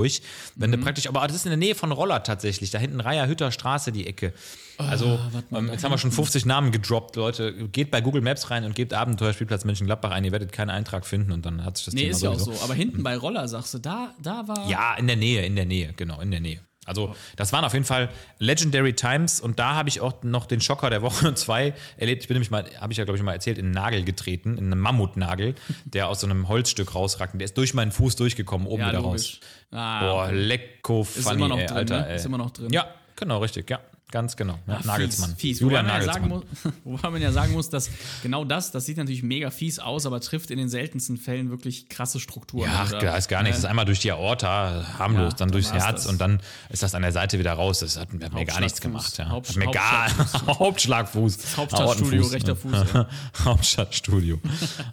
[0.56, 2.72] Wenn du praktisch, aber das ist in der Nähe von Roller tatsächlich.
[2.72, 4.34] Da hinten Reiher Hütter Straße, die Ecke.
[4.78, 5.20] Also,
[5.52, 7.54] ähm, jetzt haben wir schon 50 Namen gedroppt, Leute.
[7.70, 10.24] Geht bei Google Maps rein und gebt Abenteuerspielplatz Mönchengladbach ein.
[10.26, 12.40] Ihr werdet keinen Eintrag finden und dann hat sich das Nee, Thema ist ja auch
[12.40, 12.54] sowieso.
[12.60, 12.64] so.
[12.64, 14.70] Aber hinten bei Roller, sagst du, da, da war.
[14.70, 16.60] Ja, in der Nähe, in der Nähe, genau, in der Nähe.
[16.86, 18.10] Also, das waren auf jeden Fall
[18.40, 22.24] Legendary Times und da habe ich auch noch den Schocker der Woche 2 erlebt.
[22.24, 24.58] Ich bin nämlich mal, habe ich ja, glaube ich, mal erzählt, in einen Nagel getreten,
[24.58, 25.56] in einen Mammutnagel,
[25.86, 27.34] der aus so einem Holzstück rausragt.
[27.34, 29.40] Und der ist durch meinen Fuß durchgekommen, oben Ja, wieder logisch.
[29.72, 29.80] raus.
[29.80, 32.16] Ah, Boah, lecko Ist funny, immer noch ey, drin, Alter, ne?
[32.16, 32.68] Ist immer noch drin.
[32.74, 33.80] Ja, genau, richtig, ja.
[34.14, 34.60] Ganz genau.
[34.68, 35.32] Ja, Ach, Nagelsmann.
[35.32, 35.60] Fies, fies.
[35.62, 36.64] Julian wobei, man ja sagen Nagelsmann.
[36.64, 37.90] muss, wobei man ja sagen muss, dass
[38.22, 41.90] genau das, das sieht natürlich mega fies aus, aber trifft in den seltensten Fällen wirklich
[41.90, 42.70] krasse Strukturen.
[42.70, 43.58] Ja, ach, oder, ist gar nichts.
[43.58, 46.06] Das ist äh, einmal durch die Aorta, harmlos, Ja, dann dann durchs Herz das.
[46.06, 47.80] und dann ist das an der Seite wieder raus.
[47.80, 49.18] Das hat, hat mir gar nichts gemacht.
[49.18, 49.30] Ja.
[49.30, 50.12] Haupt- hat mir gar
[50.60, 51.58] Hauptschlagfuß.
[51.58, 52.56] Hauptstadtstudio, rechter?
[52.56, 53.08] Fuß, ja.
[53.46, 54.40] Hauptstadtstudio.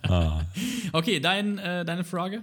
[0.08, 0.40] ah.
[0.94, 2.42] Okay, dein, äh, deine Frage?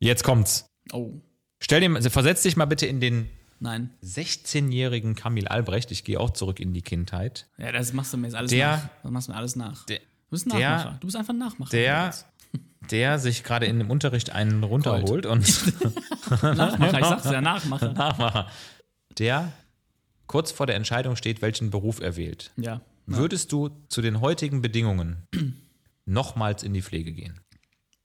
[0.00, 0.66] Jetzt kommt's.
[0.92, 1.14] Oh,
[1.60, 3.30] Stell dir, versetz dich mal bitte in den
[3.64, 3.90] nein.
[4.04, 5.90] 16-jährigen Kamil Albrecht.
[5.90, 7.48] Ich gehe auch zurück in die Kindheit.
[7.58, 8.88] Ja, das machst du mir jetzt alles Der- nach.
[9.02, 9.86] Das machst du mir alles nach.
[9.86, 10.96] Der- du bist ein der- Nachmacher.
[11.00, 11.70] Du bist einfach ein Nachmacher.
[11.70, 12.14] Der,
[12.90, 15.40] der sich gerade in dem Unterricht einen runterholt und
[16.42, 17.92] Nachmacher, ich sag's ja, Nachmacher.
[17.92, 18.48] Nachmacher,
[19.18, 19.52] der
[20.26, 22.52] kurz vor der Entscheidung steht, welchen Beruf er wählt.
[22.56, 22.80] Ja.
[23.06, 25.26] Würdest du zu den heutigen Bedingungen
[26.06, 27.40] nochmals in die Pflege gehen?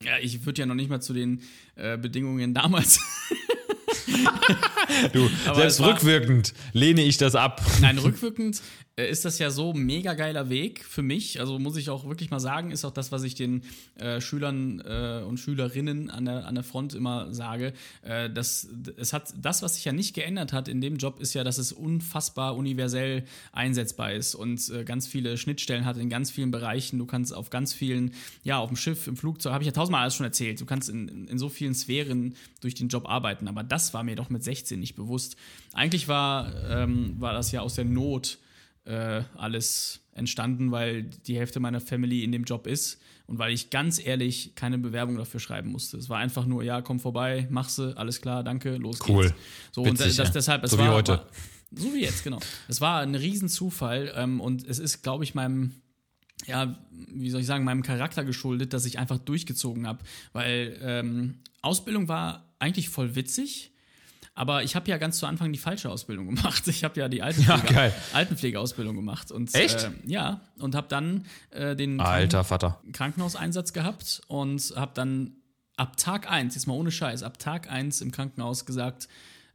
[0.03, 1.41] Ja, ich würde ja noch nicht mal zu den
[1.75, 2.99] äh, Bedingungen damals.
[5.13, 7.61] Du, Aber selbst rückwirkend lehne ich das ab.
[7.81, 8.61] Nein, rückwirkend
[9.07, 11.39] ist das ja so mega geiler Weg für mich.
[11.39, 13.63] Also muss ich auch wirklich mal sagen, ist auch das, was ich den
[13.95, 17.73] äh, Schülern äh, und Schülerinnen an der, an der Front immer sage.
[18.01, 21.33] Äh, dass, es hat, das, was sich ja nicht geändert hat in dem Job, ist
[21.33, 26.31] ja, dass es unfassbar universell einsetzbar ist und äh, ganz viele Schnittstellen hat in ganz
[26.31, 26.99] vielen Bereichen.
[26.99, 30.01] Du kannst auf ganz vielen, ja, auf dem Schiff, im Flugzeug, habe ich ja tausendmal
[30.01, 30.59] alles schon erzählt.
[30.59, 33.47] Du kannst in, in so vielen Sphären durch den Job arbeiten.
[33.47, 35.35] Aber das war mir doch mit 16 nicht bewusst.
[35.73, 38.39] Eigentlich war, ähm, war das ja aus der Not
[38.85, 43.69] äh, alles entstanden, weil die Hälfte meiner Family in dem Job ist und weil ich
[43.69, 45.97] ganz ehrlich keine Bewerbung dafür schreiben musste.
[45.97, 49.25] Es war einfach nur, ja, komm vorbei, mach sie, alles klar, danke, los Cool.
[49.25, 49.35] geht's.
[49.71, 50.33] So, und Witzig, das, ja.
[50.33, 51.11] deshalb, es So wie war, heute.
[51.13, 51.27] War,
[51.71, 52.39] so wie jetzt, genau.
[52.67, 55.81] Es war ein Riesenzufall ähm, und es ist, glaube ich, meinem
[56.47, 59.99] ja, wie soll ich sagen, meinem Charakter geschuldet, dass ich einfach durchgezogen habe.
[60.31, 63.71] Weil ähm, Ausbildung war eigentlich voll witzig,
[64.39, 66.65] aber ich habe ja ganz zu Anfang die falsche Ausbildung gemacht.
[66.69, 67.93] Ich habe ja die Altenpflege, geil.
[68.13, 69.33] Altenpflegeausbildung gemacht.
[69.33, 69.83] Und, Echt?
[69.83, 72.79] Äh, ja, und habe dann äh, den Alter Vater.
[72.93, 75.33] Krankenhauseinsatz gehabt und habe dann
[75.75, 79.09] ab Tag 1, jetzt mal ohne Scheiß, ab Tag 1 im Krankenhaus gesagt,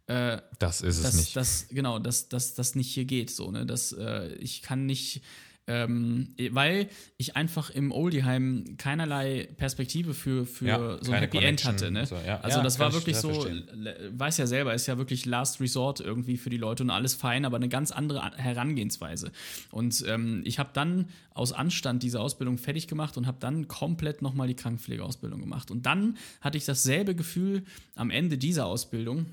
[0.06, 1.34] Das ist es dass nicht.
[1.34, 5.22] das genau, dass das das nicht hier geht, so ne, dass äh, ich kann nicht
[5.66, 11.62] ähm, weil ich einfach im Oldieheim keinerlei Perspektive für, für Ja, so ein Happy End
[11.62, 11.90] Connection hatte.
[11.90, 12.06] Ne?
[12.06, 12.40] so, ja.
[12.40, 13.64] Also Ja, das war ich wirklich so, verstehen.
[14.12, 17.44] weiß ja selber, ist ja wirklich Last Resort irgendwie für die Leute und alles fein,
[17.44, 19.32] aber eine ganz andere Herangehensweise.
[19.70, 24.20] Und ähm, ich habe dann aus Anstand diese Ausbildung fertig gemacht und habe dann komplett
[24.20, 25.70] nochmal die Krankenpflegeausbildung gemacht.
[25.70, 29.26] Und dann hatte ich dasselbe Gefühl am Ende dieser Ausbildung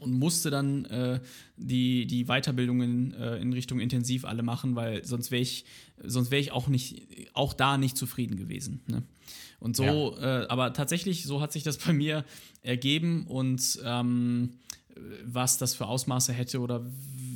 [0.00, 1.20] und musste dann äh,
[1.56, 5.64] die, die Weiterbildungen äh, in Richtung intensiv alle machen, weil sonst wäre ich,
[6.02, 8.80] sonst wäre ich auch nicht, auch da nicht zufrieden gewesen.
[8.86, 9.02] Ne?
[9.60, 12.24] Und so, äh, aber tatsächlich, so hat sich das bei mir
[12.62, 14.50] ergeben und ähm,
[15.24, 16.84] was das für Ausmaße hätte oder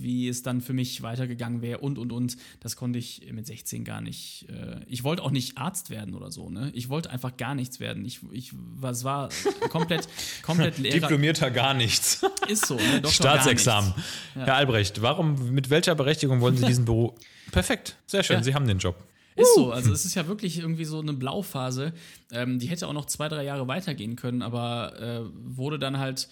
[0.04, 3.84] wie es dann für mich weitergegangen wäre und und und, das konnte ich mit 16
[3.84, 4.46] gar nicht.
[4.50, 6.70] Äh, ich wollte auch nicht Arzt werden oder so, ne?
[6.74, 8.04] Ich wollte einfach gar nichts werden.
[8.04, 9.30] Ich, ich was war
[9.70, 10.06] komplett,
[10.42, 11.00] komplett Lehrer.
[11.00, 12.22] Diplomierter gar nichts.
[12.48, 13.00] Ist so, ne?
[13.00, 13.94] Doktor Staatsexamen.
[13.96, 14.12] nichts.
[14.34, 17.14] Herr Albrecht, warum, mit welcher Berechtigung wollen Sie diesen Beruf?
[17.50, 18.42] Perfekt, sehr schön, Ja.
[18.42, 18.96] Sie haben den Job.
[19.36, 21.92] Ist so, also es ist ja wirklich irgendwie so eine Blauphase.
[22.30, 25.20] Ähm, die hätte auch noch zwei, drei Jahre weitergehen können, aber äh,
[25.56, 26.28] wurde dann halt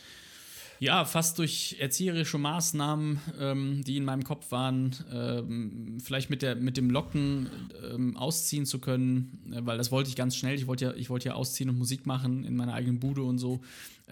[0.83, 6.57] ja fast durch erzieherische Maßnahmen, ähm, die in meinem Kopf waren, ähm, vielleicht mit, der,
[6.57, 7.49] mit dem Locken
[7.89, 10.57] ähm, ausziehen zu können, äh, weil das wollte ich ganz schnell.
[10.57, 13.39] Ich wollte ja, ich wollte ja ausziehen und Musik machen in meiner eigenen Bude und
[13.39, 13.61] so.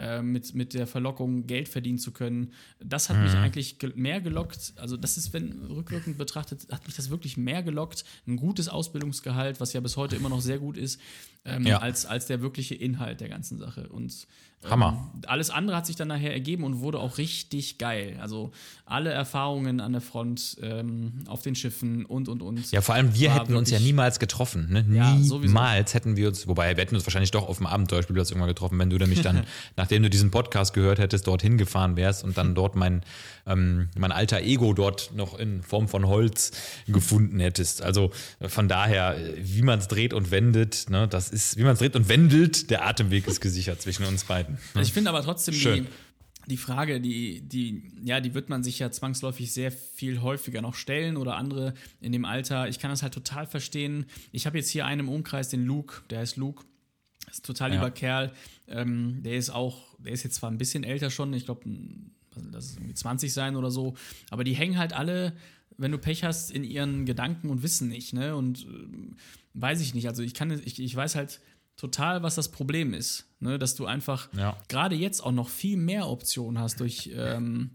[0.01, 2.53] Äh, Mit, mit der Verlockung, Geld verdienen zu können.
[2.83, 4.73] Das hat mich eigentlich ge mehr gelockt.
[4.77, 8.05] Also, das ist, wenn rückwirkend betrachtet, hat mich das wirklich mehr gelockt.
[8.27, 11.01] Ein gutes Ausbildungsgehalt, was ja bis heute immer noch sehr gut ist,
[11.45, 11.79] ähm, Ja.
[11.79, 13.89] als, als der wirkliche Inhalt der ganzen Sache.
[13.89, 14.27] Und
[14.69, 15.11] Hammer.
[15.15, 18.19] ähm, alles andere hat sich dann nachher ergeben und wurde auch richtig geil.
[18.21, 18.53] Also
[18.85, 22.71] alle Erfahrungen an der Front, ähm, auf den Schiffen und und und.
[22.73, 24.69] Ja, vor allem wir hätten uns ja niemals getroffen.
[24.71, 24.85] Ne?
[24.95, 25.39] Ja, sowieso.
[25.39, 28.79] niemals hätten wir uns, wobei wir hätten uns wahrscheinlich doch auf dem Abenteuerspielplatz irgendwann getroffen,
[28.79, 29.45] wenn du nämlich dann,
[29.91, 33.03] nachdem du diesen Podcast gehört hättest, dorthin gefahren wärst und dann dort mein,
[33.45, 36.53] ähm, mein alter Ego dort noch in Form von Holz
[36.87, 37.83] gefunden hättest.
[37.83, 41.73] Also von daher, äh, wie man es dreht und wendet, ne, das ist, wie man
[41.73, 44.59] es dreht und wendelt, der Atemweg ist gesichert zwischen uns beiden.
[44.75, 45.87] Also ich finde aber trotzdem die, Schön.
[46.47, 50.75] die Frage, die, die, ja, die wird man sich ja zwangsläufig sehr viel häufiger noch
[50.77, 52.69] stellen oder andere in dem Alter.
[52.69, 54.07] Ich kann das halt total verstehen.
[54.31, 56.63] Ich habe jetzt hier einen im Umkreis, den Luke, der heißt Luke.
[57.31, 57.77] Ist ein total Ja.
[57.77, 58.33] lieber Kerl.
[58.69, 61.63] Ähm, der ist auch, der ist jetzt zwar ein bisschen älter schon, ich glaube,
[62.53, 63.95] das ist irgendwie 20 sein oder so,
[64.31, 65.33] aber die hängen halt alle,
[65.77, 68.37] wenn du Pech hast, in ihren Gedanken und wissen nicht, ne?
[68.37, 69.17] Und ähm,
[69.55, 70.07] weiß ich nicht.
[70.09, 71.41] Also ich kann, ich, ich weiß halt
[71.77, 73.59] total, was das Problem ist, ne?
[73.59, 74.57] Dass du einfach Ja.
[74.69, 77.71] gerade jetzt auch noch viel mehr Optionen hast durch, ähm,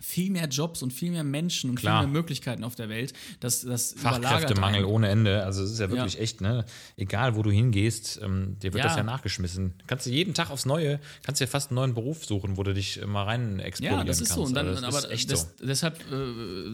[0.00, 2.02] viel mehr Jobs und viel mehr Menschen und Klar.
[2.02, 3.12] viel mehr Möglichkeiten auf der Welt.
[3.40, 5.44] Das, das Fachkräftemangel ohne Ende.
[5.44, 6.20] Also es ist ja wirklich Ja.
[6.20, 6.64] echt, ne?
[6.96, 8.88] Egal wo du hingehst, ähm, dir wird Ja.
[8.88, 9.74] das ja nachgeschmissen.
[9.86, 12.74] Kannst du jeden Tag aufs Neue, kannst dir fast einen neuen Beruf suchen, wo du
[12.74, 14.36] dich mal rein explodieren Ja, das ist kannst.
[14.40, 14.46] so.
[14.46, 15.66] Und dann, Also das aber echt des, so.
[15.66, 16.14] deshalb äh,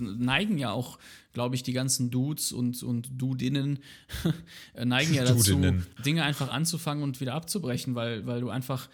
[0.01, 0.99] neigen ja auch,
[1.33, 3.79] glaube ich, die ganzen Dudes und, und Dudinnen
[4.85, 5.87] neigen ja dazu, Dudinnen.
[6.05, 8.89] Dinge einfach anzufangen und wieder abzubrechen, weil, weil du einfach,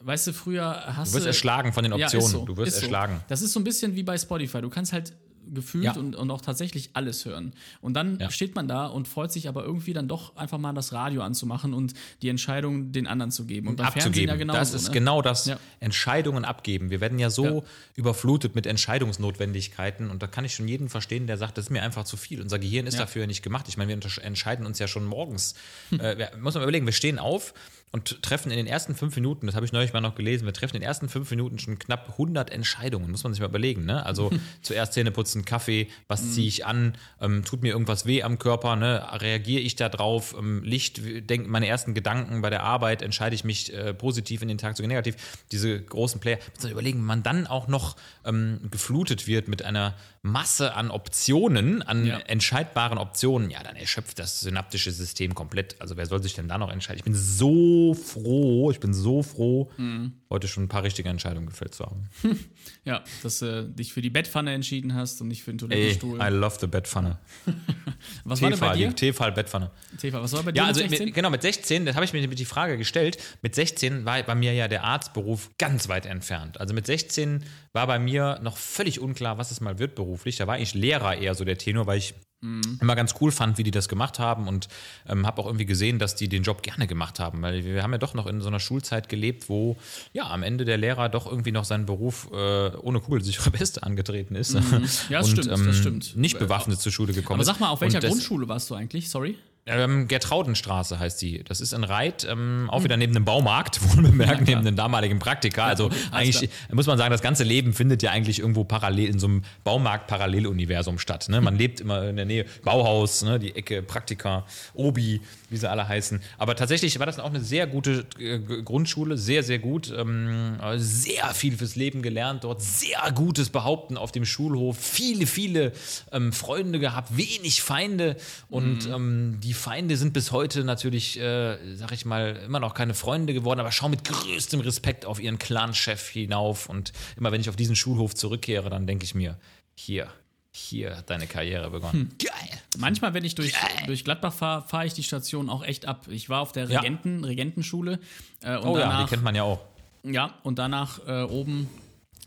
[0.00, 0.64] weißt du, früher
[0.96, 2.26] hast Du wirst erschlagen von den Ja, Optionen.
[2.26, 2.80] ist so, du wirst so.
[2.82, 3.20] erschlagen.
[3.28, 4.60] Das ist so ein bisschen wie bei Spotify.
[4.60, 5.12] Du kannst halt
[5.52, 5.92] gefühlt Ja.
[5.92, 7.52] und, und auch tatsächlich alles hören.
[7.82, 8.30] Und dann Ja.
[8.30, 11.74] steht man da und freut sich aber irgendwie dann doch einfach mal das Radio anzumachen
[11.74, 11.92] und
[12.22, 13.68] die Entscheidung den anderen zu geben.
[13.68, 14.28] Und Fernsehen abzugeben.
[14.30, 14.58] ja genauso.
[14.60, 14.94] das ist ne?
[14.94, 15.44] genau das.
[15.44, 15.58] Ja.
[15.80, 16.88] Entscheidungen abgeben.
[16.88, 17.62] Wir werden ja so Ja.
[17.94, 21.82] überflutet mit Entscheidungsnotwendigkeiten und da kann ich schon jeden verstehen, der sagt, das ist mir
[21.82, 22.40] einfach zu viel.
[22.40, 23.00] Unser Gehirn ist Ja.
[23.00, 23.66] dafür nicht gemacht.
[23.68, 25.54] Ich meine, wir entscheiden uns ja schon morgens.
[25.90, 26.00] Hm.
[26.04, 27.54] Äh, wir, muss man überlegen, wir stehen auf
[27.94, 30.52] und treffen in den ersten fünf Minuten, das habe ich neulich mal noch gelesen, wir
[30.52, 33.84] treffen in den ersten fünf Minuten schon knapp 100 Entscheidungen, muss man sich mal überlegen.
[33.84, 34.04] Ne?
[34.04, 34.30] Also
[34.62, 36.30] zuerst Zähne putzen, Kaffee, was Hm.
[36.32, 39.06] ziehe ich an, ähm, tut mir irgendwas weh am Körper, ne?
[39.20, 43.44] reagiere ich da drauf, ähm, Licht, denk, meine ersten Gedanken bei der Arbeit, entscheide ich
[43.44, 45.14] mich äh, positiv in den Tag, sogar negativ.
[45.52, 49.62] Diese großen Player, muss man überlegen, wenn man dann auch noch ähm, geflutet wird mit
[49.64, 52.18] einer Masse an Optionen, an Ja.
[52.18, 55.76] entscheidbaren Optionen, ja, dann erschöpft das synaptische System komplett.
[55.80, 56.98] Also wer soll sich denn da noch entscheiden?
[56.98, 60.12] Ich bin so froh, ich bin so froh, Mhm.
[60.30, 62.08] heute schon ein paar richtige Entscheidungen gefällt zu haben.
[62.86, 66.18] Ja, dass du dich für die Bettpfanne entschieden hast und nicht für den Ey, Toilettenstuhl.
[66.20, 67.18] I love the Bettpfanne.
[68.24, 68.88] was war denn bei Tefal, dir?
[68.88, 69.70] die Tefal Bettpfanne.
[69.98, 71.06] Teva, was war bei dir Ja, mit also 16?
[71.06, 73.18] mit, genau, mit 16, das habe ich mir die Frage gestellt.
[73.42, 76.60] Mit 16 war bei mir ja der Arztberuf ganz weit entfernt.
[76.60, 80.36] Also mit 16 war bei mir noch völlig unklar, was es mal wird beruflich.
[80.36, 82.14] Da war ich Lehrer eher so der Tenor, weil ich
[82.44, 82.78] Mhm.
[82.80, 84.68] immer ganz cool fand, wie die das gemacht haben und
[85.08, 87.92] ähm, habe auch irgendwie gesehen, dass die den Job gerne gemacht haben, weil wir haben
[87.92, 89.76] ja doch noch in so einer Schulzeit gelebt, wo
[90.12, 92.36] ja am Ende der Lehrer doch irgendwie noch seinen Beruf äh,
[92.76, 94.84] ohne kugelsichere Weste angetreten ist Mhm.
[95.08, 96.16] Ja, das und stimmt, das ähm, stimmt.
[96.16, 98.74] nicht bewaffnet zur Schule gekommen aber sag mal, auf welcher Und das- Grundschule warst du
[98.74, 99.08] eigentlich?
[99.08, 99.36] Sorry.
[99.66, 101.42] Ähm, Gertraudenstraße heißt die.
[101.42, 104.46] Das ist in Reit, ähm, auch wieder neben dem Baumarkt, wohl bemerkt, klar.
[104.46, 105.64] neben dem damaligen Praktika.
[105.64, 109.26] Also eigentlich muss man sagen, das ganze Leben findet ja eigentlich irgendwo parallel in so
[109.26, 111.28] einem Baumarkt-Paralleluniversum statt.
[111.30, 111.40] Ne?
[111.40, 113.38] Man lebt immer in der Nähe, Bauhaus, ne?
[113.38, 114.44] die Ecke, Praktika,
[114.74, 116.20] Obi, wie sie alle heißen.
[116.36, 119.92] Aber tatsächlich war das auch eine sehr gute äh, Grundschule, sehr, sehr gut.
[119.96, 125.72] Ähm, sehr viel fürs Leben gelernt dort, sehr gutes Behaupten auf dem Schulhof, viele, viele
[126.12, 128.16] ähm, Freunde gehabt, wenig Feinde
[128.50, 132.94] und ähm, die Feinde sind bis heute natürlich, äh, sag ich mal, immer noch keine
[132.94, 137.48] Freunde geworden, aber schauen mit größtem Respekt auf ihren Clan-Chef hinauf und immer wenn ich
[137.48, 139.38] auf diesen Schulhof zurückkehre, dann denke ich mir,
[139.74, 140.08] hier,
[140.52, 142.14] hier hat deine Karriere begonnen.
[142.22, 142.30] Geil.
[142.78, 143.54] Manchmal, wenn ich durch,
[143.86, 146.06] durch Gladbach fahre, fahre ich die Station auch echt ab.
[146.08, 146.80] Ich war auf der Ja.
[146.80, 147.98] Regenten, Regentenschule.
[148.42, 149.60] Äh, und Oh ja, danach, die kennt man ja auch.
[150.04, 151.68] ja, und danach äh, oben,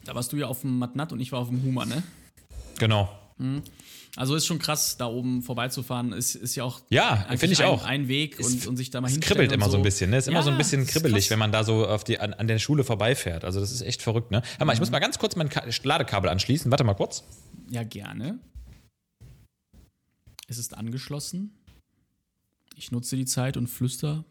[0.06, 2.04] da warst du ja auf dem Matnat und ich war auf dem Hummer, ne?
[2.80, 3.10] Genau.
[4.16, 6.12] Also ist schon krass, da oben vorbeizufahren.
[6.12, 7.84] Ist, ist ja auch Ja, finde ich ein, auch.
[7.84, 10.18] ein Weg und, und sich da mal Es kribbelt immer so ein bisschen, ne?
[10.18, 12.34] Ist immer Ja, so ein bisschen ist kribbelig, wenn man da so auf die, an,
[12.34, 13.44] an der Schule vorbeifährt.
[13.46, 14.42] Also das ist echt verrückt, ne?
[14.58, 16.72] Hör mal, ich muss mal ganz kurz mein Ka Ladekabel anschließen.
[16.72, 17.24] Warte mal kurz.
[17.70, 18.40] Ja, gerne.
[20.48, 21.52] Es ist angeschlossen.
[22.76, 24.26] Ich nutze die Zeit und flüster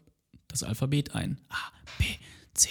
[0.47, 1.39] das Alphabet ein.
[1.49, 1.57] A,
[1.97, 2.05] B,
[2.53, 2.69] C,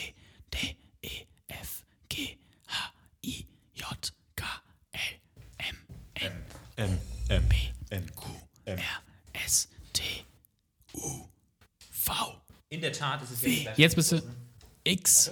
[0.53, 1.09] D, E,
[1.49, 2.93] F, G, H,
[3.25, 3.87] I, J,
[6.79, 6.99] M,
[7.31, 8.29] M, P, M, Q,
[8.67, 8.79] R,
[9.33, 10.03] S, T,
[10.93, 11.27] U,
[11.91, 12.13] V.
[12.69, 13.67] In der Tat ist es W.
[13.77, 14.23] Jetzt bist du
[14.85, 15.31] X.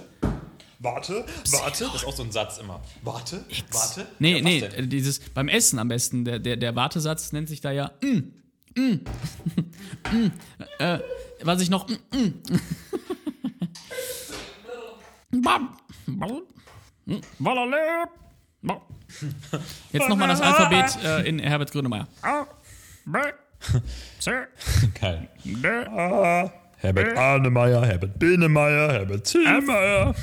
[0.79, 1.85] Warte, warte.
[1.85, 2.83] Das ist auch so ein Satz immer.
[3.03, 4.07] Warte, warte.
[4.19, 6.25] Nee, Ja, nee, äh, dieses beim Essen am besten.
[6.25, 9.01] Der, der, der Wartesatz nennt sich da ja mm, mm,
[10.13, 10.33] mm,
[10.79, 10.99] äh,
[11.43, 12.43] was ich noch mm, mm.
[15.43, 15.77] Bam,
[16.07, 16.43] bam,
[17.05, 17.21] mm,
[18.63, 18.81] bam.
[19.93, 22.07] Jetzt nochmal das Alphabet äh, in Herbert Grönemeyer.
[25.01, 25.29] Geil.
[26.79, 30.15] Herbert Arnemeyer, Herbert Binemeyer, Herbert Zielmeier.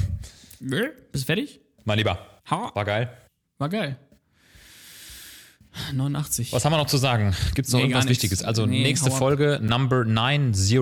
[0.60, 1.60] Bist du fertig?
[1.86, 2.20] Mein Lieber,
[2.50, 2.72] Ha.
[2.74, 3.10] war geil.
[3.58, 3.98] War geil.
[5.94, 6.52] 89.
[6.52, 7.34] Was haben wir noch zu sagen?
[7.56, 8.08] Gibt es noch Nee, irgendwas.
[8.08, 8.44] Wichtiges?
[8.44, 9.10] Also Nee, nächste.
[9.10, 10.80] Folge, Number 90,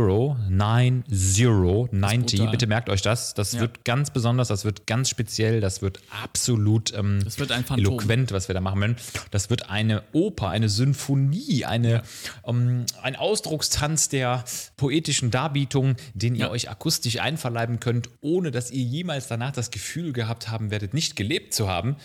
[0.50, 2.40] 90, 90.
[2.40, 2.52] brutal.
[2.52, 3.34] Bitte merkt euch das.
[3.34, 3.62] Das Ja.
[3.62, 8.48] wird ganz besonders, das wird ganz speziell, das wird absolut ähm, Das wird eloquent, was
[8.48, 8.96] wir da machen werden.
[9.32, 12.02] Das wird eine Oper, eine Symphonie, eine,
[12.46, 14.44] ähm, ein Ausdruckstanz der
[14.78, 16.50] poetischen Darbietung, den ihr Ja.
[16.50, 21.16] euch akustisch einverleiben könnt, ohne dass ihr jemals danach das Gefühl gehabt haben werdet, nicht
[21.16, 21.96] gelebt zu haben.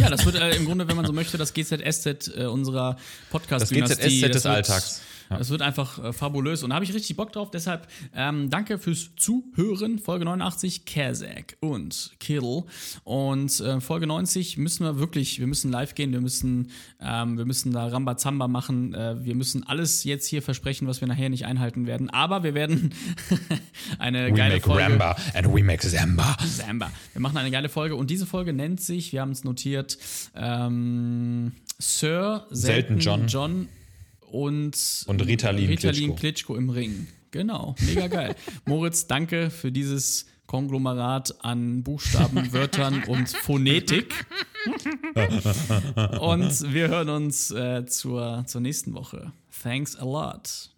[0.00, 3.00] Ja, das wird äh, im Grunde, wenn man so möchte, das GZSZ äh, unserer Das
[3.30, 4.20] Podcast-Dynastie.
[4.20, 5.46] GZSZ des wird, Alltags.
[5.46, 7.50] Es wird einfach äh, fabulös und da habe ich richtig Bock drauf.
[7.50, 9.98] Deshalb ähm, danke fürs Zuhören.
[9.98, 12.64] Folge 89, Kazak und Kittle.
[13.04, 16.70] Und äh, Folge 90 müssen wir wirklich, wir müssen live gehen, wir müssen,
[17.00, 18.94] ähm, wir müssen da Rambazamba machen.
[18.94, 22.10] Äh, wir müssen alles jetzt hier versprechen, was wir nachher nicht einhalten werden.
[22.10, 22.92] Aber wir werden
[23.98, 24.82] eine We geile make Folge.
[24.82, 26.36] Ramba and we make Zamba.
[26.44, 26.90] Samba.
[27.12, 29.98] Wir machen eine geile Folge und diese Folge nennt sich, wir haben es notiert,
[30.34, 33.26] ähm, Sir Selten John.
[33.26, 33.68] John
[34.32, 36.14] und, Und Ritalin Ritalin Klitschko.
[36.14, 37.06] Klitschko im Ring.
[37.30, 38.34] Genau, mega geil.
[38.64, 44.26] Moritz, danke für dieses Konglomerat an Buchstaben, Wörtern und Phonetik.
[46.20, 49.32] und wir hören uns äh, zur, zur nächsten Woche.
[49.62, 50.70] Thanks a lot.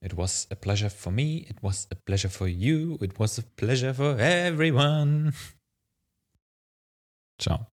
[0.00, 1.46] It was a pleasure for me.
[1.48, 2.98] It was a pleasure for you.
[3.00, 5.32] It was a pleasure for everyone.
[7.38, 7.73] Ciao.